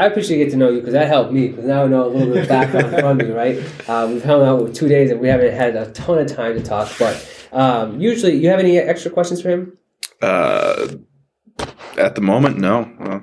[0.00, 2.08] I appreciate getting to know you because that helped me because now I know a
[2.08, 3.58] little bit of background from you, right?
[3.86, 6.54] Uh, we've hung out with two days and we haven't had a ton of time
[6.54, 7.14] to talk, but
[7.52, 9.76] um, usually, you have any extra questions for him?
[10.22, 10.88] Uh,
[11.98, 12.90] at the moment, no.
[12.98, 13.22] Well,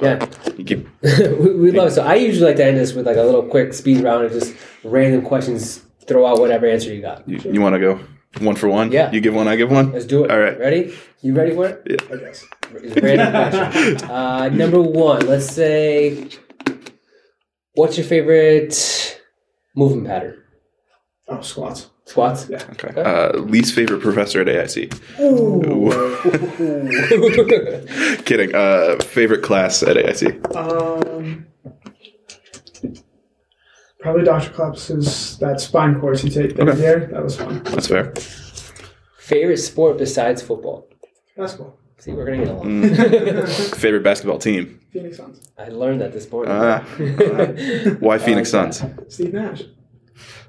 [0.00, 0.26] Yeah.
[0.56, 1.92] you keep we, we love it.
[1.92, 4.32] So I usually like to end this with like a little quick speed round of
[4.32, 4.54] just
[4.84, 5.82] random questions.
[6.06, 7.26] Throw out whatever answer you got.
[7.26, 7.98] you, you want to go
[8.40, 8.92] one for one?
[8.92, 9.10] Yeah.
[9.10, 9.92] You give one, I give one.
[9.92, 10.30] Let's do it.
[10.30, 10.58] All right.
[10.58, 10.94] Ready?
[11.24, 12.02] You ready for it?
[12.12, 12.44] I guess.
[13.02, 13.32] Random
[13.72, 14.10] question.
[14.10, 15.26] Uh, number one.
[15.26, 16.28] Let's say,
[17.72, 19.18] what's your favorite
[19.74, 20.42] movement pattern?
[21.26, 21.88] Oh, squats.
[22.04, 22.50] Squats.
[22.50, 22.62] Yeah.
[22.72, 23.00] Okay.
[23.00, 24.92] Uh, least favorite professor at AIC.
[25.20, 25.90] Ooh.
[28.24, 28.54] Kidding.
[28.54, 30.54] Uh, favorite class at AIC.
[30.54, 31.46] Um,
[34.00, 34.50] probably Dr.
[34.50, 36.78] Klaps's that spine course he take that Okay.
[36.80, 37.08] year.
[37.12, 37.62] That was fun.
[37.64, 38.12] That's fair.
[39.18, 40.86] favorite sport besides football?
[41.36, 41.76] Basketball.
[41.98, 42.66] See, we're gonna get along.
[42.82, 43.74] Mm.
[43.76, 44.80] Favorite basketball team.
[44.92, 45.40] Phoenix Suns.
[45.58, 46.52] I learned that this morning.
[46.54, 46.80] Ah.
[48.00, 48.74] Why Phoenix like that.
[48.74, 49.12] Suns?
[49.14, 49.62] Steve Nash.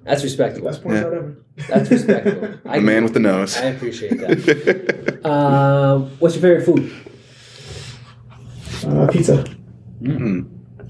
[0.04, 0.68] That's respectable.
[0.68, 1.02] Best point Yeah.
[1.06, 1.38] ever.
[1.68, 2.60] That's respectable.
[2.66, 3.58] I, The man with the nose.
[3.58, 5.26] I appreciate that.
[5.26, 6.92] Um, what's your favorite food?
[8.88, 9.44] Uh, pizza.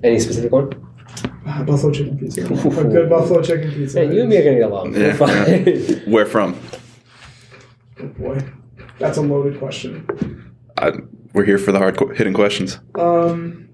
[0.03, 0.71] Any specific one?
[1.45, 2.43] Uh, buffalo chicken pizza.
[2.45, 2.47] A
[2.83, 4.01] good buffalo chicken pizza.
[4.01, 4.91] Man, you and me are gonna get along.
[4.91, 6.09] We're Yeah.
[6.11, 6.59] Where from?
[8.01, 8.39] Oh boy.
[8.99, 10.55] That's a loaded question.
[10.77, 10.91] I,
[11.33, 12.79] we're here for the hard qu- hitting questions.
[12.95, 13.69] Um,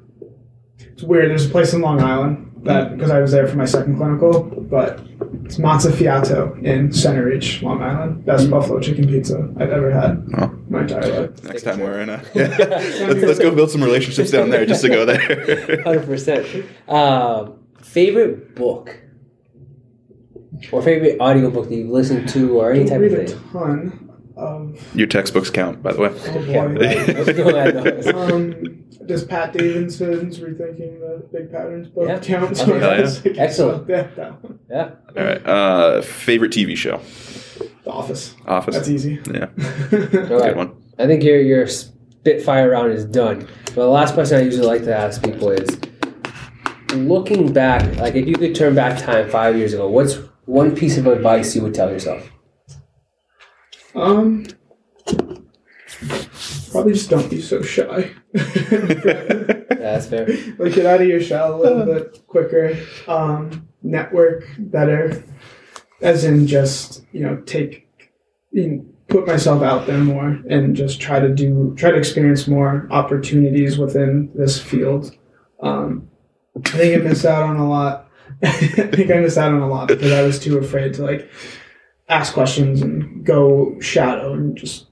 [0.80, 1.30] it's weird.
[1.30, 4.41] There's a place in Long Island that because I was there for my second clinical,
[4.43, 4.99] but
[5.45, 8.24] it's Mazza Fiato in Centereach, Long Island.
[8.26, 10.55] Best buffalo chicken pizza I've ever had Oh.
[10.69, 11.43] my entire life.
[11.43, 12.24] Next time we're in a.
[12.36, 12.47] Yeah.
[12.57, 15.82] let's, let's go build some relationships down there just to go there.
[15.84, 16.65] Hundred percent.
[16.88, 18.95] Um, favorite book
[20.72, 24.11] or favorite audiobook that you've listened to or any I type read of a ton
[24.42, 24.96] of.
[24.96, 26.10] Your textbooks count, by the way.
[26.10, 26.76] Oh boy.
[26.76, 28.36] Let's go ahead, though.
[28.36, 32.20] um, does Pat Davidson's rethinking the big patterns book Yeah.
[32.20, 32.60] count?
[32.62, 32.80] Okay.
[32.80, 33.32] Hell yeah.
[33.42, 33.89] Excellent.
[33.89, 34.34] Yeah, that.
[34.70, 34.92] Yeah.
[35.18, 35.46] All right.
[35.46, 37.00] Uh, favorite TV show?
[37.84, 38.36] The Office.
[38.46, 38.76] Office.
[38.76, 39.20] That's easy.
[39.34, 39.48] Yeah.
[39.92, 40.76] All Good one.
[41.00, 43.48] I think your your spitfire round is done.
[43.68, 45.80] But the last question I usually like to ask people is,
[46.94, 50.16] looking back, like if you could turn back time five years ago, what's
[50.46, 52.30] one piece of advice you would tell yourself?
[53.96, 54.46] Um,
[56.72, 58.12] probably just don't be so shy.
[58.34, 60.28] That's fair.
[60.58, 62.78] like get out of your shell a little bit quicker.
[63.08, 65.24] Um, network better,
[66.02, 67.89] as in just you know take,
[68.52, 72.48] you know, put myself out there more and just try to do try to experience
[72.48, 75.16] more opportunities within this field.
[75.62, 76.10] Um,
[76.66, 78.10] I think I missed out on a lot.
[78.44, 81.30] I think I missed out on a lot because I was too afraid to like
[82.12, 84.88] ask questions and go shadow and just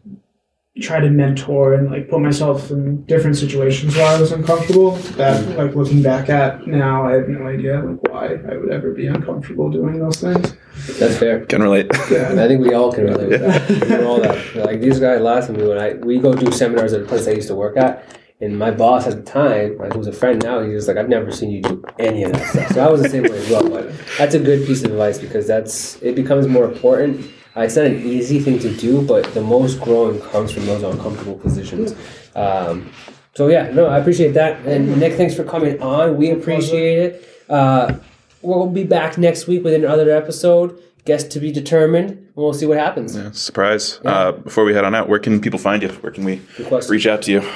[0.82, 4.92] try to mentor and like put myself in different situations where I was uncomfortable.
[5.18, 8.92] That like looking back at now, I have no idea like why I would ever
[8.94, 10.56] be uncomfortable doing those things.
[10.98, 11.46] That's fair.
[11.46, 11.94] Can relate.
[12.12, 13.90] And I think we all can relate with that.
[13.90, 14.56] We're all that.
[14.56, 17.32] Like these guys last me when I we go do seminars at a place I
[17.32, 18.06] used to work at,
[18.42, 21.10] And my boss at the time, like, who's a friend now, he was like, I've
[21.10, 22.72] never seen you do any of that stuff.
[22.72, 23.70] So I was the same way as well.
[23.70, 27.30] But that's a good piece of advice because that's it becomes more important.
[27.58, 30.84] Uh, it's not an easy thing to do, but the most growing comes from those
[30.84, 31.94] uncomfortable positions.
[32.34, 32.92] Um,
[33.34, 34.66] so yeah, no, I appreciate that.
[34.66, 36.16] And Nick, thanks for coming on.
[36.16, 37.46] We appreciate it.
[37.50, 37.96] Uh,
[38.42, 40.82] we'll be back next week with another episode.
[41.04, 42.30] Guest to be determined.
[42.36, 43.18] We'll see what happens.
[43.18, 44.00] Yeah, surprise.
[44.06, 45.90] Uh, before we head on out, where can people find you?
[45.90, 46.42] Where can we
[46.88, 47.52] reach out to you?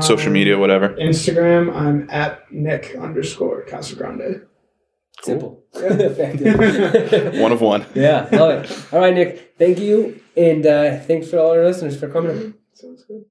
[0.00, 0.90] Social media, whatever.
[0.90, 4.44] Instagram, I'm at Nick underscore Casagrande.
[5.22, 5.64] Simple.
[5.74, 7.34] Effective.
[7.40, 7.84] One of one.
[7.94, 8.92] yeah, love it.
[8.92, 9.54] All right, Nick.
[9.58, 12.54] Thank you, and uh, thanks for all our listeners for coming.
[12.74, 13.24] Sounds good.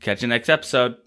[0.00, 1.05] Catch you next episode.